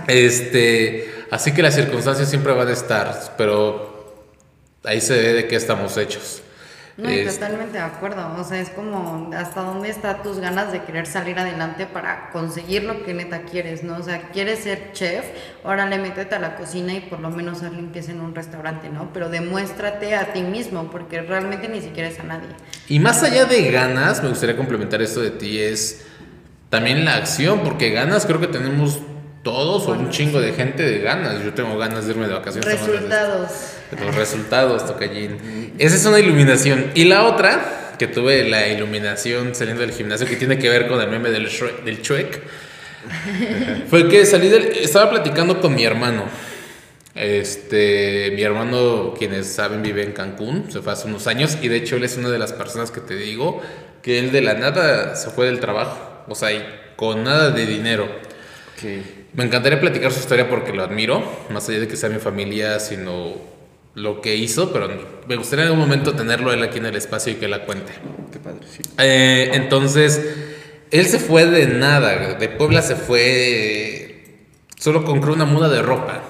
Este, 0.08 1.24
así 1.30 1.52
que 1.52 1.62
las 1.62 1.74
circunstancias 1.74 2.28
siempre 2.28 2.52
van 2.52 2.68
a 2.68 2.72
estar, 2.72 3.34
pero 3.38 4.14
ahí 4.84 5.00
se 5.00 5.16
ve 5.16 5.32
de 5.32 5.48
qué 5.48 5.56
estamos 5.56 5.96
hechos. 5.96 6.43
No, 6.96 7.08
totalmente 7.08 7.72
de 7.72 7.84
acuerdo. 7.84 8.36
O 8.38 8.44
sea, 8.44 8.60
es 8.60 8.70
como 8.70 9.30
hasta 9.36 9.62
dónde 9.62 9.88
están 9.88 10.22
tus 10.22 10.38
ganas 10.38 10.70
de 10.70 10.82
querer 10.82 11.06
salir 11.06 11.38
adelante 11.38 11.86
para 11.86 12.30
conseguir 12.30 12.84
lo 12.84 13.02
que 13.04 13.14
neta 13.14 13.42
quieres, 13.42 13.82
¿no? 13.82 13.96
O 13.96 14.02
sea, 14.02 14.28
quieres 14.32 14.60
ser 14.60 14.92
chef, 14.92 15.24
órale, 15.64 15.98
métete 15.98 16.36
a 16.36 16.38
la 16.38 16.54
cocina 16.54 16.94
y 16.94 17.00
por 17.00 17.18
lo 17.18 17.30
menos 17.30 17.62
haz 17.64 17.72
limpieza 17.72 18.12
en 18.12 18.20
un 18.20 18.34
restaurante, 18.34 18.90
¿no? 18.90 19.12
Pero 19.12 19.28
demuéstrate 19.28 20.14
a 20.14 20.32
ti 20.32 20.42
mismo, 20.42 20.90
porque 20.90 21.20
realmente 21.20 21.68
ni 21.68 21.80
siquiera 21.80 22.08
es 22.08 22.20
a 22.20 22.22
nadie. 22.22 22.48
Y 22.88 23.00
más 23.00 23.24
allá 23.24 23.44
de 23.44 23.70
ganas, 23.72 24.22
me 24.22 24.28
gustaría 24.28 24.56
complementar 24.56 25.02
esto 25.02 25.20
de 25.20 25.30
ti, 25.30 25.58
es 25.58 26.06
también 26.70 27.04
la 27.04 27.16
acción, 27.16 27.60
porque 27.64 27.90
ganas 27.90 28.24
creo 28.24 28.40
que 28.40 28.46
tenemos 28.48 29.00
todos 29.44 29.86
o 29.86 29.92
un 29.92 30.10
chingo 30.10 30.40
de 30.40 30.52
gente 30.52 30.82
de 30.82 30.98
ganas. 30.98 31.44
Yo 31.44 31.54
tengo 31.54 31.78
ganas 31.78 32.06
de 32.06 32.12
irme 32.12 32.26
de 32.26 32.32
vacaciones. 32.32 32.66
Resultados. 32.66 33.50
los 34.00 34.14
resultados, 34.16 34.86
Tocallín. 34.86 35.74
Esa 35.78 35.94
es 35.94 36.04
una 36.06 36.18
iluminación. 36.18 36.90
Y 36.94 37.04
la 37.04 37.24
otra, 37.24 37.94
que 37.98 38.08
tuve 38.08 38.48
la 38.48 38.66
iluminación 38.68 39.54
saliendo 39.54 39.82
del 39.82 39.92
gimnasio, 39.92 40.26
que 40.26 40.36
tiene 40.36 40.58
que 40.58 40.68
ver 40.68 40.88
con 40.88 41.00
el 41.00 41.08
meme 41.08 41.30
del, 41.30 41.46
Shrek, 41.46 41.84
del 41.84 42.00
fue 43.88 44.08
que 44.08 44.24
salí 44.24 44.48
del. 44.48 44.64
Estaba 44.78 45.10
platicando 45.10 45.60
con 45.60 45.74
mi 45.74 45.84
hermano. 45.84 46.24
Este, 47.14 48.32
mi 48.34 48.42
hermano, 48.42 49.14
quienes 49.16 49.46
saben, 49.46 49.82
vive 49.82 50.02
en 50.02 50.12
Cancún, 50.12 50.72
se 50.72 50.80
fue 50.80 50.94
hace 50.94 51.06
unos 51.06 51.28
años 51.28 51.58
y 51.62 51.68
de 51.68 51.76
hecho 51.76 51.94
él 51.94 52.02
es 52.02 52.16
una 52.16 52.28
de 52.28 52.40
las 52.40 52.52
personas 52.52 52.90
que 52.90 53.00
te 53.00 53.14
digo 53.14 53.62
que 54.02 54.18
él 54.18 54.32
de 54.32 54.40
la 54.40 54.54
nada 54.54 55.14
se 55.14 55.30
fue 55.30 55.46
del 55.46 55.60
trabajo, 55.60 56.24
o 56.26 56.34
sea, 56.34 56.50
con 56.96 57.22
nada 57.22 57.50
de 57.50 57.66
dinero. 57.66 58.08
Me 59.34 59.44
encantaría 59.44 59.80
platicar 59.80 60.12
su 60.12 60.20
historia 60.20 60.48
porque 60.48 60.72
lo 60.72 60.84
admiro, 60.84 61.22
más 61.50 61.68
allá 61.68 61.80
de 61.80 61.88
que 61.88 61.96
sea 61.96 62.08
mi 62.08 62.20
familia, 62.20 62.78
sino 62.78 63.34
lo 63.94 64.20
que 64.20 64.36
hizo, 64.36 64.72
pero 64.72 64.88
me 65.26 65.36
gustaría 65.36 65.64
en 65.64 65.72
algún 65.72 65.84
momento 65.84 66.14
tenerlo 66.14 66.52
él 66.52 66.62
aquí 66.62 66.78
en 66.78 66.86
el 66.86 66.96
espacio 66.96 67.32
y 67.32 67.36
que 67.36 67.48
la 67.48 67.64
cuente. 67.64 67.92
Qué 68.32 68.38
padre, 68.38 68.60
sí. 68.70 68.82
Eh, 68.98 69.50
entonces, 69.54 70.20
él 70.90 71.06
se 71.06 71.18
fue 71.18 71.46
de 71.46 71.66
nada, 71.66 72.34
de 72.34 72.48
Puebla 72.48 72.82
se 72.82 72.94
fue, 72.94 74.46
solo 74.78 75.04
compró 75.04 75.32
una 75.32 75.44
muda 75.44 75.68
de 75.68 75.82
ropa. 75.82 76.22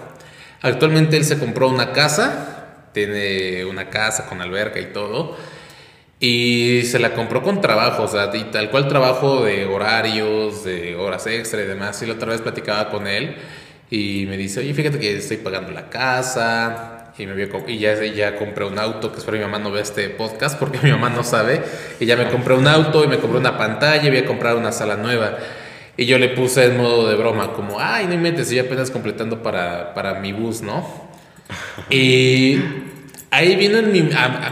Actualmente 0.62 1.18
él 1.18 1.24
se 1.24 1.38
compró 1.38 1.68
una 1.68 1.92
casa, 1.92 2.88
tiene 2.94 3.66
una 3.66 3.90
casa 3.90 4.26
con 4.26 4.40
alberca 4.40 4.80
y 4.80 4.86
todo 4.86 5.36
y 6.26 6.84
se 6.84 6.98
la 7.00 7.12
compró 7.12 7.42
con 7.42 7.60
trabajo, 7.60 8.04
o 8.04 8.08
sea, 8.08 8.30
y 8.34 8.44
tal 8.44 8.70
cual 8.70 8.88
trabajo 8.88 9.44
de 9.44 9.66
horarios, 9.66 10.64
de 10.64 10.96
horas 10.96 11.26
extra 11.26 11.60
y 11.60 11.66
demás. 11.66 12.00
Y 12.02 12.06
la 12.06 12.14
otra 12.14 12.30
vez 12.30 12.40
platicaba 12.40 12.88
con 12.88 13.06
él 13.06 13.36
y 13.90 14.24
me 14.26 14.38
dice, 14.38 14.60
oye, 14.60 14.72
fíjate 14.72 14.98
que 14.98 15.18
estoy 15.18 15.36
pagando 15.36 15.70
la 15.72 15.90
casa 15.90 17.12
y, 17.18 17.26
me 17.26 17.46
y 17.66 17.78
ya, 17.78 18.02
ya 18.06 18.36
compré 18.36 18.64
un 18.64 18.78
auto, 18.78 19.12
que 19.12 19.18
espero 19.18 19.36
mi 19.36 19.44
mamá 19.44 19.58
no 19.58 19.70
vea 19.70 19.82
este 19.82 20.08
podcast 20.08 20.58
porque 20.58 20.78
mi 20.82 20.92
mamá 20.92 21.10
no 21.10 21.24
sabe. 21.24 21.60
Y 22.00 22.06
ya 22.06 22.16
me 22.16 22.30
compré 22.30 22.54
un 22.54 22.68
auto 22.68 23.04
y 23.04 23.06
me 23.06 23.18
compré 23.18 23.38
una 23.38 23.58
pantalla 23.58 24.02
y 24.02 24.08
voy 24.08 24.20
a 24.20 24.24
comprar 24.24 24.56
una 24.56 24.72
sala 24.72 24.96
nueva. 24.96 25.36
Y 25.98 26.06
yo 26.06 26.18
le 26.18 26.30
puse 26.30 26.64
en 26.64 26.78
modo 26.78 27.06
de 27.06 27.16
broma, 27.16 27.52
como, 27.52 27.78
ay, 27.78 28.06
no 28.06 28.16
metes, 28.16 28.50
y 28.50 28.58
apenas 28.58 28.90
completando 28.90 29.42
para, 29.42 29.92
para 29.92 30.20
mi 30.20 30.32
bus, 30.32 30.62
¿no? 30.62 30.88
Y 31.90 32.60
ahí 33.34 33.56
vino 33.56 33.78
en 33.78 33.90
mi, 33.90 34.08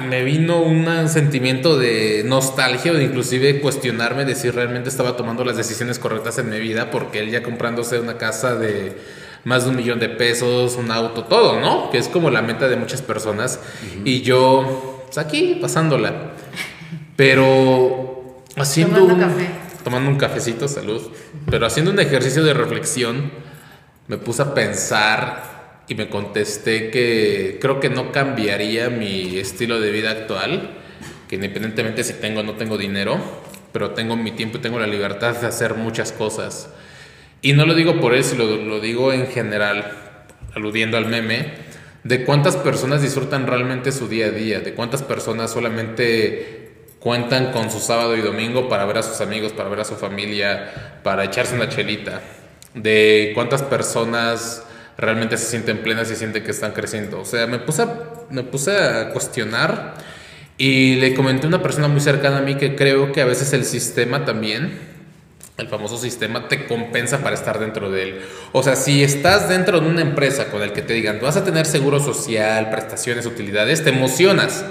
me 0.09 0.25
vino 0.25 0.61
un 0.61 1.09
sentimiento 1.09 1.79
de 1.79 2.23
nostalgia 2.27 2.93
o 2.93 2.95
de 2.95 3.05
inclusive 3.05 3.61
cuestionarme 3.61 4.25
de 4.25 4.35
si 4.35 4.51
realmente 4.51 4.89
estaba 4.89 5.17
tomando 5.17 5.45
las 5.45 5.57
decisiones 5.57 5.99
correctas 5.99 6.39
en 6.39 6.51
mi 6.51 6.59
vida, 6.59 6.91
porque 6.91 7.21
él 7.21 7.31
ya 7.31 7.43
comprándose 7.43 8.01
una 8.01 8.19
casa 8.19 8.57
de 8.57 8.97
más 9.45 9.65
de 9.65 9.71
un 9.71 9.77
millón 9.77 10.01
de 10.01 10.09
pesos, 10.09 10.77
un 10.77 10.91
auto, 10.91 11.25
todo, 11.25 11.61
¿no? 11.61 11.91
Que 11.91 11.99
es 11.99 12.09
como 12.09 12.31
la 12.31 12.43
meta 12.43 12.69
de 12.69 12.77
muchas 12.77 13.03
personas. 13.03 13.61
Y 14.05 14.23
yo, 14.23 15.05
pues 15.07 15.19
aquí, 15.19 15.59
pasándola. 15.61 16.33
Pero 17.17 18.43
haciendo 18.57 19.01
tomando 19.01 19.15
un, 19.15 19.21
café. 19.21 19.51
tomando 19.85 20.11
un 20.11 20.17
cafecito, 20.17 20.69
salud, 20.69 21.03
pero 21.51 21.67
haciendo 21.67 21.91
un 21.91 22.01
ejercicio 22.01 22.43
de 22.43 22.55
reflexión, 22.55 23.31
me 24.09 24.17
puse 24.17 24.43
a 24.43 24.55
pensar 24.55 25.52
y 25.89 25.95
me 25.95 26.09
contesté 26.09 26.91
que 26.91 27.59
creo 27.61 27.81
que 27.81 27.91
no 27.91 28.13
cambiaría 28.13 28.89
mi 28.89 29.39
estilo 29.39 29.81
de 29.81 29.91
vida 29.91 30.11
actual, 30.11 30.71
que 31.29 31.37
independientemente 31.37 32.05
si 32.05 32.15
tengo 32.15 32.41
o 32.41 32.43
no 32.43 32.55
tengo 32.55 32.79
dinero, 32.79 33.19
pero 33.73 33.91
tengo 33.91 34.17
mi 34.17 34.33
tiempo 34.33 34.59
y 34.59 34.61
tengo 34.61 34.79
la 34.79 34.87
libertad 34.87 35.37
de 35.37 35.47
hacer 35.47 35.75
muchas 35.75 36.13
cosas. 36.13 36.69
Y 37.41 37.55
no 37.55 37.67
lo 37.67 37.75
digo 37.75 38.01
por 38.01 38.15
eso, 38.15 38.37
lo, 38.37 38.57
lo 38.57 38.81
digo 38.81 39.13
en 39.13 39.27
general, 39.27 39.93
aludiendo 40.55 40.97
al 40.97 41.07
meme, 41.07 41.53
de 42.05 42.25
cuántas 42.25 42.57
personas 42.57 43.03
disfrutan 43.03 43.47
realmente 43.47 43.93
su 43.93 44.09
día 44.09 44.27
a 44.27 44.31
día, 44.31 44.61
de 44.61 44.75
cuántas 44.75 45.03
personas 45.03 45.51
solamente 45.51 46.63
cuentan 46.99 47.51
con 47.51 47.71
su 47.71 47.81
sábado 47.81 48.17
y 48.17 48.21
domingo 48.21 48.69
para 48.69 48.85
ver 48.85 48.99
a 48.99 49.03
sus 49.03 49.21
amigos, 49.21 49.53
para 49.53 49.69
ver 49.69 49.81
a 49.81 49.85
su 49.85 49.97
familia, 49.97 51.01
para 51.03 51.25
echarse 51.25 51.55
una 51.55 51.69
chelita, 51.69 52.21
de 52.75 53.33
cuántas 53.35 53.63
personas 53.63 54.65
realmente 55.07 55.37
se 55.37 55.47
sienten 55.47 55.79
plenas 55.79 56.11
y 56.11 56.17
sienten 56.17 56.45
que 56.45 56.53
están 56.53 56.73
creciendo. 56.73 57.21
O 57.21 57.25
sea, 57.25 57.47
me 57.47 57.59
puse 57.59 57.83
a, 57.83 57.89
me 58.31 58.45
puse 58.45 58.77
a 58.77 59.11
cuestionar 59.11 59.95
y 60.57 60.95
le 60.97 61.15
comenté 61.15 61.47
a 61.47 61.49
una 61.49 61.63
persona 61.63 61.89
muy 61.89 62.01
cercana 62.01 62.39
a 62.39 62.43
mí 62.43 62.55
que 62.55 62.77
creo 62.77 63.11
que 63.11 63.21
a 63.21 63.25
veces 63.25 63.53
el 63.53 63.65
sistema 63.65 64.25
también, 64.25 64.79
el 65.59 65.67
famoso 65.67 65.99
sistema, 65.99 66.47
te 66.47 66.67
compensa 66.67 67.19
para 67.19 67.35
estar 67.35 67.59
dentro 67.59 67.91
de 67.91 68.03
él. 68.03 68.21
O 68.53 68.63
sea, 68.63 68.77
si 68.77 69.03
estás 69.03 69.49
dentro 69.49 69.81
de 69.81 69.89
una 69.89 70.03
empresa 70.03 70.47
con 70.47 70.63
el 70.63 70.73
que 70.73 70.83
te 70.83 70.95
digan, 70.95 71.19
vas 71.21 71.37
a 71.37 71.45
tener 71.45 71.67
seguro 71.67 71.99
social, 71.99 72.71
prestaciones, 72.71 73.27
utilidades, 73.27 73.83
te 73.83 73.91
emocionas. 73.91 74.65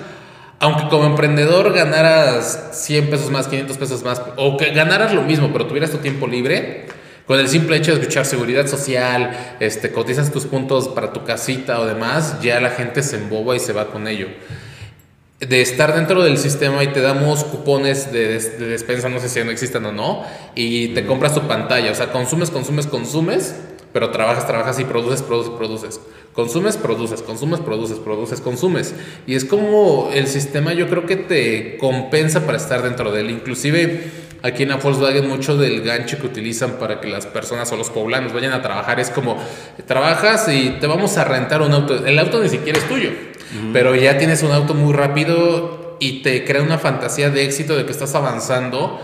Aunque 0.59 0.87
como 0.89 1.05
emprendedor 1.07 1.73
ganaras 1.73 2.69
100 2.71 3.09
pesos 3.09 3.31
más, 3.31 3.47
500 3.47 3.77
pesos 3.77 4.03
más, 4.03 4.21
o 4.37 4.55
que 4.55 4.69
ganaras 4.71 5.13
lo 5.13 5.23
mismo, 5.23 5.51
pero 5.51 5.67
tuvieras 5.67 5.91
tu 5.91 5.97
tiempo 5.97 6.27
libre, 6.27 6.85
con 7.25 7.39
el 7.39 7.47
simple 7.47 7.77
hecho 7.77 7.93
de 7.93 7.99
escuchar 7.99 8.25
seguridad 8.25 8.67
social, 8.67 9.57
este, 9.59 9.91
cotizas 9.91 10.31
tus 10.31 10.45
puntos 10.45 10.89
para 10.89 11.13
tu 11.13 11.23
casita 11.23 11.79
o 11.79 11.85
demás, 11.85 12.41
ya 12.41 12.59
la 12.59 12.71
gente 12.71 13.03
se 13.03 13.17
emboba 13.17 13.55
y 13.55 13.59
se 13.59 13.73
va 13.73 13.87
con 13.87 14.07
ello. 14.07 14.27
De 15.39 15.61
estar 15.61 15.95
dentro 15.95 16.23
del 16.23 16.37
sistema 16.37 16.83
y 16.83 16.87
te 16.87 17.01
damos 17.01 17.43
cupones 17.43 18.11
de, 18.11 18.27
despensa, 18.59 19.09
no 19.09 19.19
sé 19.19 19.29
si 19.29 19.43
no 19.43 19.51
existan 19.51 19.85
o 19.85 19.91
no, 19.91 20.23
y 20.55 20.89
te 20.89 21.05
compras 21.05 21.33
tu 21.33 21.47
pantalla, 21.47 21.91
o 21.91 21.95
sea, 21.95 22.11
consumes, 22.11 22.51
consumes, 22.51 22.85
consumes, 22.85 23.55
pero 23.93 24.11
trabajas, 24.11 24.47
trabajas 24.47 24.79
y 24.79 24.85
produces, 24.85 25.21
produces, 25.21 25.51
produces. 25.51 25.99
Consumes, 26.33 26.77
produces, 26.77 27.21
consumes, 27.21 27.59
produces, 27.59 27.97
produces, 27.97 28.39
consumes. 28.39 28.95
Y 29.27 29.35
es 29.35 29.43
como 29.43 30.09
el 30.13 30.27
sistema 30.27 30.71
yo 30.71 30.87
creo 30.87 31.05
que 31.05 31.17
te 31.17 31.77
compensa 31.77 32.45
para 32.45 32.57
estar 32.57 32.83
dentro 32.83 33.11
de 33.11 33.21
él. 33.21 33.31
Inclusive 33.31 34.20
aquí 34.43 34.63
en 34.63 34.69
la 34.69 34.77
Volkswagen 34.77 35.27
mucho 35.27 35.57
del 35.57 35.81
gancho 35.81 36.17
que 36.17 36.27
utilizan 36.27 36.73
para 36.73 36.99
que 36.99 37.07
las 37.07 37.25
personas 37.25 37.71
o 37.71 37.77
los 37.77 37.89
poblanos 37.89 38.33
vayan 38.33 38.53
a 38.53 38.61
trabajar 38.61 38.99
es 38.99 39.09
como 39.09 39.37
trabajas 39.85 40.47
y 40.49 40.77
te 40.79 40.87
vamos 40.87 41.17
a 41.17 41.23
rentar 41.23 41.61
un 41.61 41.73
auto. 41.73 42.05
El 42.05 42.17
auto 42.19 42.41
ni 42.41 42.49
siquiera 42.49 42.79
es 42.79 42.87
tuyo, 42.87 43.11
pero 43.73 43.95
ya 43.95 44.17
tienes 44.17 44.43
un 44.43 44.51
auto 44.51 44.73
muy 44.73 44.93
rápido 44.93 45.97
y 45.99 46.21
te 46.23 46.43
crea 46.45 46.63
una 46.63 46.79
fantasía 46.79 47.29
de 47.29 47.45
éxito 47.45 47.77
de 47.77 47.85
que 47.85 47.91
estás 47.91 48.15
avanzando 48.15 48.99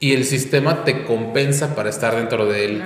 y 0.00 0.12
el 0.12 0.24
sistema 0.24 0.84
te 0.84 1.04
compensa 1.04 1.74
para 1.74 1.88
estar 1.88 2.16
dentro 2.16 2.46
de 2.46 2.64
él. 2.64 2.82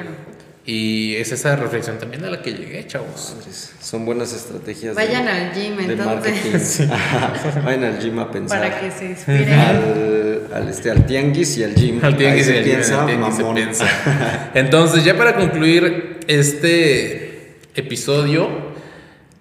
Y 0.73 1.17
es 1.17 1.33
esa 1.33 1.57
reflexión 1.57 1.99
también 1.99 2.25
a 2.25 2.31
la 2.31 2.43
que 2.43 2.53
llegué, 2.53 2.87
chavos. 2.87 3.35
Madres, 3.37 3.73
Son 3.83 4.05
buenas 4.07 4.33
estrategias. 4.33 4.95
Vayan 4.95 5.25
de, 5.25 5.31
al 5.33 5.53
gym, 5.53 5.77
de 5.77 5.95
entonces. 5.95 6.79
marketing. 6.87 7.63
Vayan 7.65 7.85
al 7.85 7.99
gym 7.99 8.19
a 8.21 8.31
pensar. 8.31 8.61
Para 8.61 8.81
que 8.81 8.91
se 8.93 9.07
inspiren. 9.07 9.53
al, 9.53 10.43
al, 10.55 10.69
este, 10.69 10.93
al 10.93 11.07
tianguis 11.07 11.59
y 11.59 11.65
al 11.65 11.75
gym. 11.75 11.99
Al 12.05 12.17
tianguis 12.17 12.47
Ahí 12.47 12.53
y 12.53 12.53
se 12.53 12.59
al 12.59 12.65
gym, 12.65 12.73
piensa, 12.73 13.01
al 13.01 13.07
tianguis 13.09 13.35
se 13.35 13.45
piensa. 13.53 14.51
Entonces, 14.55 15.05
ya 15.05 15.19
para 15.19 15.35
concluir 15.35 16.21
este 16.29 17.57
episodio, 17.75 18.49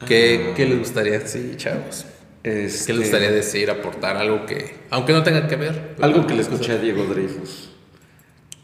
¿qué, 0.08 0.54
qué 0.56 0.66
les 0.66 0.80
gustaría? 0.80 1.28
Sí, 1.28 1.54
chavos. 1.58 2.08
Este, 2.42 2.88
¿Qué 2.88 2.94
les 2.94 3.02
gustaría 3.02 3.30
decir, 3.30 3.70
aportar 3.70 4.18
algo 4.18 4.48
que, 4.48 4.78
aunque 4.90 5.14
no 5.14 5.22
tenga 5.22 5.48
que 5.48 5.58
ver? 5.58 5.96
Algo 6.02 6.26
que 6.26 6.34
le 6.34 6.42
escuché 6.42 6.72
a 6.72 6.78
Diego 6.80 7.04
Dreyfus. 7.04 7.70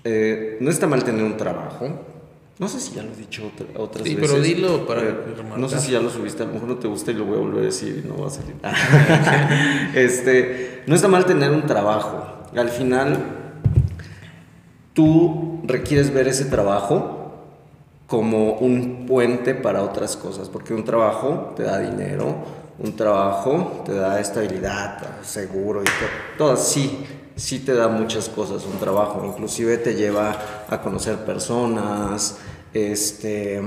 Eh, 0.04 0.58
no 0.62 0.72
está 0.72 0.88
mal 0.88 1.04
tener 1.04 1.24
un 1.24 1.38
trabajo. 1.38 2.15
No 2.58 2.70
sé 2.70 2.80
si 2.80 2.94
ya 2.96 3.04
lo 3.04 3.12
he 3.12 3.16
dicho 3.18 3.44
otra- 3.54 3.68
otras 3.82 4.08
Sí, 4.08 4.16
veces. 4.16 4.32
pero 4.32 4.42
dilo 4.42 4.86
para 4.88 5.02
Eh. 5.02 5.16
No 5.58 5.68
sé 5.68 5.80
si 5.80 5.92
ya 5.92 6.00
lo 6.00 6.10
subiste, 6.10 6.44
a 6.44 6.46
lo 6.46 6.54
mejor 6.54 6.70
no 6.70 6.76
te 6.78 6.88
gusta 6.88 7.12
y 7.12 7.16
lo 7.16 7.26
voy 7.26 7.36
a 7.36 7.40
volver 7.42 7.64
a 7.64 7.66
decir 7.66 8.02
y 8.04 8.08
no 8.08 8.18
va 8.18 8.28
a 8.28 8.30
salir. 8.30 8.56
este, 9.96 10.84
no 10.88 10.96
está 10.96 11.08
mal 11.10 11.26
tener 11.26 11.52
un 11.52 11.66
trabajo. 11.66 12.26
Al 12.56 12.70
final, 12.70 13.18
tú 14.94 15.60
requieres 15.66 16.14
ver 16.14 16.28
ese 16.28 16.46
trabajo 16.46 17.12
como 18.08 18.54
un 18.54 19.06
puente 19.08 19.56
para 19.56 19.82
otras 19.82 20.16
cosas, 20.16 20.48
porque 20.50 20.74
un 20.74 20.86
trabajo 20.86 21.54
te 21.58 21.64
da 21.64 21.80
dinero, 21.80 22.36
un 22.80 22.96
trabajo 22.96 23.82
te 23.86 23.94
da 23.94 24.20
estabilidad, 24.20 25.00
seguro 25.24 25.82
y 25.82 25.86
todo, 25.86 26.48
todo 26.54 26.58
sí, 26.58 27.00
sí 27.36 27.60
te 27.60 27.74
da 27.74 27.88
muchas 27.88 28.30
cosas 28.30 28.66
un 28.66 28.80
trabajo, 28.80 29.24
inclusive 29.26 29.78
te 29.78 29.96
lleva 29.96 30.66
a 30.70 30.82
conocer 30.82 31.18
personas, 31.26 32.38
este, 32.74 33.62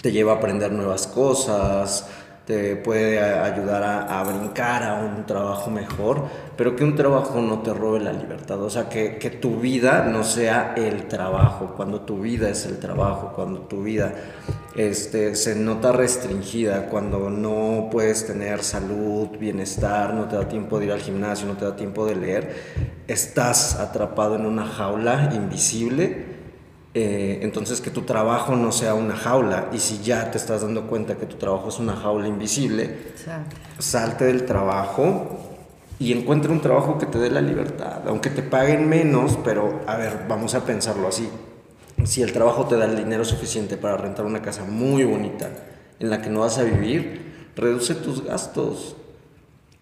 te 0.00 0.12
lleva 0.12 0.32
a 0.32 0.36
aprender 0.36 0.72
nuevas 0.72 1.06
cosas, 1.06 2.08
te 2.46 2.76
puede 2.76 3.20
ayudar 3.20 3.82
a, 3.82 4.20
a 4.20 4.22
brincar 4.22 4.84
a 4.84 4.94
un 4.94 5.26
trabajo 5.26 5.68
mejor, 5.68 6.22
pero 6.56 6.76
que 6.76 6.84
un 6.84 6.94
trabajo 6.94 7.40
no 7.42 7.58
te 7.58 7.74
robe 7.74 7.98
la 7.98 8.12
libertad, 8.12 8.62
o 8.62 8.70
sea, 8.70 8.88
que, 8.88 9.18
que 9.18 9.30
tu 9.30 9.56
vida 9.56 10.04
no 10.04 10.22
sea 10.22 10.74
el 10.76 11.08
trabajo, 11.08 11.74
cuando 11.76 12.02
tu 12.02 12.20
vida 12.20 12.48
es 12.48 12.64
el 12.64 12.78
trabajo, 12.78 13.32
cuando 13.34 13.62
tu 13.62 13.82
vida 13.82 14.14
este, 14.76 15.34
se 15.34 15.56
nota 15.56 15.90
restringida, 15.90 16.86
cuando 16.86 17.30
no 17.30 17.88
puedes 17.90 18.26
tener 18.26 18.62
salud, 18.62 19.28
bienestar, 19.40 20.14
no 20.14 20.26
te 20.26 20.36
da 20.36 20.46
tiempo 20.46 20.78
de 20.78 20.86
ir 20.86 20.92
al 20.92 21.00
gimnasio, 21.00 21.48
no 21.48 21.54
te 21.54 21.64
da 21.64 21.74
tiempo 21.74 22.06
de 22.06 22.14
leer, 22.14 22.54
estás 23.08 23.80
atrapado 23.80 24.36
en 24.36 24.46
una 24.46 24.66
jaula 24.66 25.32
invisible 25.34 26.25
eh, 26.98 27.40
entonces 27.42 27.82
que 27.82 27.90
tu 27.90 28.02
trabajo 28.02 28.56
no 28.56 28.72
sea 28.72 28.94
una 28.94 29.14
jaula 29.14 29.68
y 29.70 29.80
si 29.80 29.98
ya 30.02 30.30
te 30.30 30.38
estás 30.38 30.62
dando 30.62 30.86
cuenta 30.86 31.18
que 31.18 31.26
tu 31.26 31.36
trabajo 31.36 31.68
es 31.68 31.78
una 31.78 31.94
jaula 31.94 32.26
invisible, 32.26 32.84
Exacto. 32.84 33.54
salte 33.78 34.24
del 34.24 34.46
trabajo 34.46 35.26
y 35.98 36.14
encuentra 36.14 36.50
un 36.50 36.62
trabajo 36.62 36.96
que 36.96 37.04
te 37.04 37.18
dé 37.18 37.30
la 37.30 37.42
libertad, 37.42 38.00
aunque 38.06 38.30
te 38.30 38.42
paguen 38.42 38.88
menos, 38.88 39.38
pero 39.44 39.82
a 39.86 39.96
ver, 39.96 40.24
vamos 40.26 40.54
a 40.54 40.64
pensarlo 40.64 41.06
así. 41.08 41.28
Si 42.04 42.22
el 42.22 42.32
trabajo 42.32 42.64
te 42.64 42.78
da 42.78 42.86
el 42.86 42.96
dinero 42.96 43.26
suficiente 43.26 43.76
para 43.76 43.98
rentar 43.98 44.24
una 44.24 44.40
casa 44.40 44.64
muy 44.64 45.04
bonita 45.04 45.50
en 46.00 46.08
la 46.08 46.22
que 46.22 46.30
no 46.30 46.40
vas 46.40 46.56
a 46.56 46.62
vivir, 46.62 47.50
reduce 47.56 47.94
tus 47.94 48.24
gastos. 48.24 48.96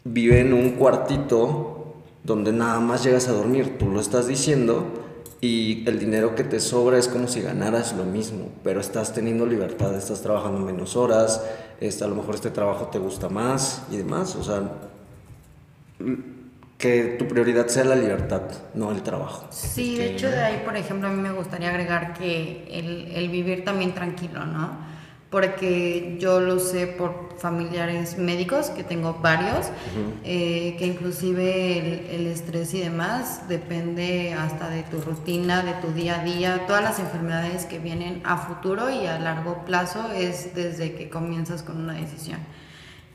Vive 0.02 0.40
en 0.40 0.52
un 0.52 0.70
cuartito 0.70 1.94
donde 2.24 2.50
nada 2.50 2.80
más 2.80 3.04
llegas 3.04 3.28
a 3.28 3.32
dormir, 3.32 3.78
tú 3.78 3.88
lo 3.88 4.00
estás 4.00 4.26
diciendo, 4.26 5.03
y 5.44 5.84
el 5.86 5.98
dinero 5.98 6.34
que 6.34 6.42
te 6.42 6.58
sobra 6.58 6.96
es 6.96 7.06
como 7.06 7.28
si 7.28 7.42
ganaras 7.42 7.92
lo 7.92 8.04
mismo, 8.04 8.48
pero 8.62 8.80
estás 8.80 9.12
teniendo 9.12 9.44
libertad, 9.44 9.94
estás 9.94 10.22
trabajando 10.22 10.58
menos 10.58 10.96
horas, 10.96 11.44
este, 11.82 12.02
a 12.02 12.06
lo 12.06 12.14
mejor 12.14 12.36
este 12.36 12.48
trabajo 12.48 12.86
te 12.86 12.98
gusta 12.98 13.28
más 13.28 13.82
y 13.90 13.98
demás, 13.98 14.36
o 14.36 14.42
sea, 14.42 14.62
que 16.78 17.16
tu 17.18 17.28
prioridad 17.28 17.66
sea 17.66 17.84
la 17.84 17.94
libertad, 17.94 18.40
no 18.72 18.90
el 18.90 19.02
trabajo. 19.02 19.46
Sí, 19.50 19.98
de 19.98 20.12
hecho 20.12 20.30
de 20.30 20.42
ahí, 20.42 20.62
por 20.64 20.78
ejemplo, 20.78 21.08
a 21.08 21.10
mí 21.10 21.20
me 21.20 21.32
gustaría 21.32 21.68
agregar 21.68 22.14
que 22.14 22.66
el, 22.70 23.12
el 23.14 23.28
vivir 23.28 23.66
también 23.66 23.92
tranquilo, 23.92 24.46
¿no? 24.46 24.93
Porque 25.34 26.16
yo 26.20 26.38
lo 26.38 26.60
sé 26.60 26.86
por 26.86 27.34
familiares 27.38 28.18
médicos, 28.18 28.70
que 28.70 28.84
tengo 28.84 29.14
varios, 29.14 29.66
eh, 30.22 30.76
que 30.78 30.86
inclusive 30.86 31.78
el, 31.78 32.20
el 32.20 32.26
estrés 32.28 32.72
y 32.72 32.80
demás 32.80 33.48
depende 33.48 34.32
hasta 34.32 34.70
de 34.70 34.84
tu 34.84 35.00
rutina, 35.00 35.64
de 35.64 35.72
tu 35.84 35.92
día 35.92 36.20
a 36.20 36.24
día, 36.24 36.66
todas 36.68 36.84
las 36.84 37.00
enfermedades 37.00 37.64
que 37.64 37.80
vienen 37.80 38.20
a 38.22 38.36
futuro 38.36 38.90
y 38.90 39.08
a 39.08 39.18
largo 39.18 39.64
plazo 39.64 40.12
es 40.12 40.54
desde 40.54 40.94
que 40.94 41.10
comienzas 41.10 41.64
con 41.64 41.78
una 41.78 41.94
decisión. 41.94 42.38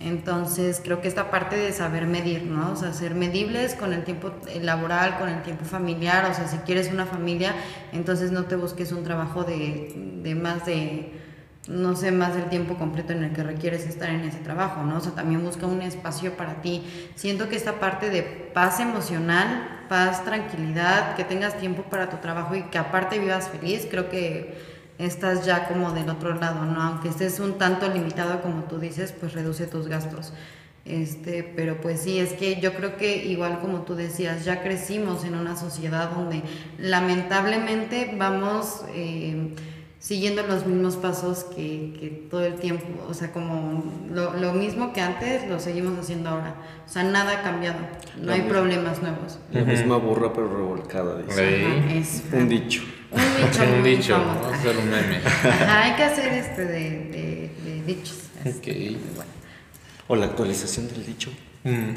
Entonces, 0.02 0.82
creo 0.84 1.00
que 1.00 1.08
esta 1.08 1.32
parte 1.32 1.56
de 1.56 1.72
saber 1.72 2.06
medir, 2.06 2.44
¿no? 2.44 2.74
O 2.74 2.76
sea, 2.76 2.92
ser 2.92 3.16
medibles 3.16 3.76
con 3.76 3.94
el 3.94 4.04
tiempo 4.04 4.34
eh, 4.50 4.60
laboral, 4.62 5.18
con 5.20 5.30
el 5.30 5.42
tiempo 5.44 5.64
familiar, 5.64 6.30
o 6.30 6.34
sea, 6.34 6.50
si 6.50 6.58
quieres 6.58 6.92
una 6.92 7.06
familia, 7.06 7.56
entonces 7.94 8.34
no 8.34 8.44
te 8.44 8.58
busques 8.58 8.92
un 8.92 9.06
trabajo 9.06 9.46
de, 9.46 10.20
de 10.22 10.36
más 10.36 10.66
de, 10.66 11.14
no 11.70 11.96
sé, 11.96 12.12
más 12.12 12.34
del 12.34 12.46
tiempo 12.46 12.76
completo 12.76 13.14
en 13.14 13.24
el 13.24 13.32
que 13.32 13.44
requieres 13.44 13.86
estar 13.86 14.10
en 14.10 14.22
ese 14.22 14.40
trabajo, 14.40 14.82
¿no? 14.84 14.98
O 14.98 15.00
sea, 15.00 15.12
también 15.12 15.46
busca 15.46 15.68
un 15.68 15.84
espacio 15.84 16.34
para 16.34 16.62
ti. 16.64 16.84
Siento 17.14 17.48
que 17.48 17.56
esta 17.56 17.80
parte 17.80 18.10
de 18.10 18.24
paz 18.24 18.80
emocional, 18.80 19.86
paz, 19.88 20.26
tranquilidad, 20.26 21.16
que 21.16 21.24
tengas 21.24 21.60
tiempo 21.60 21.84
para 21.84 22.10
tu 22.10 22.18
trabajo 22.18 22.56
y 22.56 22.64
que 22.64 22.80
aparte 22.80 23.20
vivas 23.20 23.50
feliz, 23.50 23.88
creo 23.90 24.10
que 24.10 24.58
estás 24.98 25.46
ya 25.46 25.68
como 25.68 25.92
del 25.92 26.10
otro 26.10 26.34
lado, 26.34 26.66
¿no? 26.66 26.82
Aunque 26.82 27.10
estés 27.10 27.40
un 27.40 27.60
tanto 27.60 27.88
limitado 27.88 28.42
como 28.42 28.64
tú 28.64 28.80
dices, 28.80 29.14
pues 29.18 29.34
reduce 29.34 29.68
tus 29.68 29.88
gastos. 29.88 30.34
Este, 30.86 31.44
pero 31.44 31.80
pues 31.82 32.02
sí, 32.02 32.18
es 32.18 32.34
que 32.34 32.60
yo 32.60 32.74
creo 32.74 32.98
que 32.98 33.28
igual 33.28 33.60
como 33.60 33.82
tú 33.82 33.94
decías, 33.94 34.44
ya 34.44 34.64
crecimos 34.64 35.24
en 35.24 35.36
una 35.36 35.56
sociedad 35.56 36.10
donde 36.10 36.42
lamentablemente 36.80 38.16
vamos 38.18 38.82
eh, 38.96 39.54
siguiendo 40.00 40.44
los 40.44 40.66
mismos 40.66 40.96
pasos 40.96 41.44
que, 41.56 41.94
que 42.00 42.28
todo 42.30 42.46
el 42.46 42.56
tiempo, 42.56 42.86
o 43.08 43.14
sea, 43.14 43.32
como 43.32 43.84
lo, 44.12 44.34
lo 44.34 44.54
mismo 44.54 44.94
que 44.94 45.02
antes 45.02 45.48
lo 45.50 45.60
seguimos 45.60 46.00
haciendo 46.00 46.30
ahora. 46.30 46.56
O 46.86 46.90
sea, 46.90 47.04
nada 47.04 47.40
ha 47.40 47.44
cambiado, 47.44 47.80
no 48.22 48.32
hay 48.32 48.42
problemas 48.42 49.02
nuevos. 49.02 49.40
La 49.52 49.62
misma 49.64 49.98
burra 49.98 50.32
pero 50.34 50.48
revolcada, 50.48 51.22
dice. 51.22 51.60
Sí. 51.60 51.66
Ajá, 51.66 51.94
es 51.94 52.24
Un 52.32 52.50
dicho. 52.50 52.82
un 53.12 53.84
dicho, 53.84 54.16
Un 54.18 54.26
vamos 54.26 54.48
a 54.48 54.56
hacer 54.56 54.78
un 54.78 54.90
meme. 54.90 55.18
Ajá, 55.26 55.84
hay 55.84 55.96
que 55.96 56.04
hacer 56.04 56.34
este 56.34 56.66
de, 56.66 56.90
de, 56.90 57.52
de 57.66 57.84
dichos. 57.86 58.18
Ok. 58.46 58.66
bueno. 59.16 59.32
O 60.08 60.16
la 60.16 60.26
actualización 60.28 60.88
del 60.88 61.06
dicho. 61.06 61.30
Mm. 61.64 61.92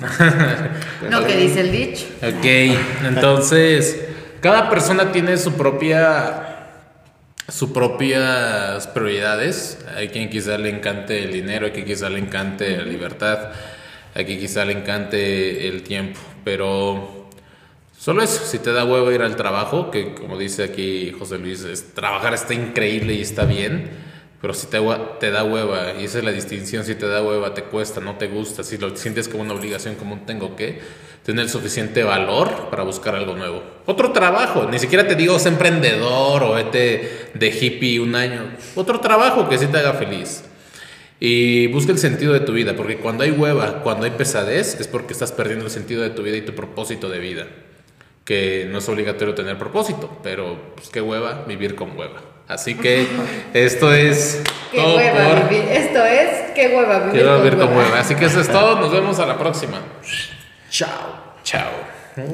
Lo 1.09 1.25
que 1.25 1.37
dice 1.37 1.61
el 1.61 1.71
dicho. 1.73 2.05
Ok, 2.21 2.45
entonces 3.05 4.07
cada 4.41 4.69
persona 4.69 5.13
tiene 5.13 5.39
su 5.39 5.53
propia 5.53 6.52
sus 7.49 7.71
propias 7.71 8.87
prioridades. 8.89 9.79
Hay 9.97 10.09
quien 10.09 10.31
quizá 10.31 10.59
le 10.59 10.71
encante 10.71 11.25
el 11.25 11.33
dinero, 11.33 11.67
hay 11.67 11.73
quien 11.73 11.87
quizá 11.87 12.09
le 12.09 12.19
encante 12.19 12.77
la 12.77 12.85
libertad, 12.85 13.53
hay 14.15 14.25
quien 14.25 14.39
quizá 14.39 14.65
le 14.65 14.73
encante 14.73 15.69
el 15.69 15.83
tiempo, 15.83 16.21
pero 16.45 17.29
solo 17.99 18.23
eso, 18.23 18.45
si 18.45 18.59
te 18.59 18.73
da 18.73 18.85
huevo 18.85 19.11
ir 19.13 19.23
al 19.23 19.37
trabajo, 19.37 19.91
que 19.91 20.15
como 20.15 20.39
dice 20.39 20.65
aquí 20.65 21.15
José 21.19 21.39
Luis, 21.39 21.65
es, 21.65 21.95
trabajar 21.95 22.35
está 22.35 22.55
increíble 22.55 23.15
y 23.15 23.23
está 23.23 23.45
bien, 23.45 23.91
pero 24.41 24.55
si 24.55 24.67
te, 24.67 24.81
te 25.21 25.31
da 25.31 25.45
hueva, 25.45 25.95
y 26.01 26.05
esa 26.05 26.19
es 26.19 26.25
la 26.25 26.33
distinción, 26.33 26.85
si 26.85 26.97
te 26.97 27.07
da 27.07 27.23
hueva, 27.23 27.55
te 27.55 27.63
cuesta, 27.63 28.01
no 28.01 28.17
te 28.17 28.27
gusta, 28.27 28.65
si 28.65 28.77
lo 28.77 28.97
sientes 28.97 29.29
como 29.29 29.45
una 29.45 29.55
obligación, 29.55 29.95
como 29.95 30.15
un 30.15 30.27
tengo 30.27 30.57
que, 30.57 30.81
tener 31.25 31.49
suficiente 31.49 32.03
valor 32.03 32.69
para 32.71 32.83
buscar 32.83 33.15
algo 33.15 33.35
nuevo. 33.35 33.63
Otro 33.87 34.13
trabajo, 34.13 34.69
ni 34.71 34.79
siquiera 34.79 35.07
te 35.07 35.15
digo 35.15 35.39
ser 35.39 35.53
emprendedor 35.53 36.43
o 36.43 36.55
vete 36.55 37.31
de 37.35 37.49
hippie 37.49 38.01
un 38.01 38.15
año, 38.15 38.53
otro 38.75 39.01
trabajo 39.01 39.49
que 39.49 39.59
sí 39.59 39.67
te 39.67 39.79
haga 39.79 39.95
feliz. 39.95 40.45
Y 41.21 41.69
busca 41.69 41.93
el 41.93 41.99
sentido 41.99 42.33
de 42.33 42.41
tu 42.41 42.53
vida, 42.53 42.75
porque 42.75 42.97
cuando 42.97 43.23
hay 43.23 43.31
hueva, 43.31 43.83
cuando 43.85 44.07
hay 44.07 44.11
pesadez, 44.11 44.81
es 44.81 44.89
porque 44.89 45.13
estás 45.13 45.31
perdiendo 45.31 45.65
el 45.65 45.71
sentido 45.71 46.03
de 46.03 46.11
tu 46.11 46.25
vida 46.25 46.37
y 46.37 46.41
tu 46.41 46.53
propósito 46.53 47.09
de 47.09 47.21
vida. 47.21 47.47
Que 48.25 48.67
no 48.69 48.79
es 48.79 48.89
obligatorio 48.89 49.33
tener 49.33 49.57
propósito, 49.57 50.19
pero 50.25 50.75
pues 50.75 50.89
qué 50.89 51.01
hueva 51.01 51.45
vivir 51.47 51.77
con 51.77 51.97
hueva. 51.97 52.21
Así 52.49 52.75
que 52.75 53.07
esto 53.55 53.95
es 53.95 54.43
Qué 54.73 54.79
todo 54.79 54.97
hueva 54.97 55.29
por 55.29 55.49
vivir. 55.49 55.65
Esto 55.69 56.05
es 56.05 56.51
qué 56.57 56.75
hueva 56.75 56.99
vivir. 56.99 57.13
Quiero 57.13 57.35
con 57.35 57.45
vivir 57.45 57.59
con 57.59 57.69
hueva. 57.69 57.85
hueva. 57.85 58.01
Así 58.01 58.17
que 58.17 58.25
eso 58.25 58.41
es 58.41 58.49
todo. 58.49 58.81
Nos 58.81 58.91
vemos 58.91 59.21
a 59.21 59.27
la 59.27 59.39
próxima. 59.39 59.81
Ciao. 60.73 61.35
Ciao. 61.45 61.82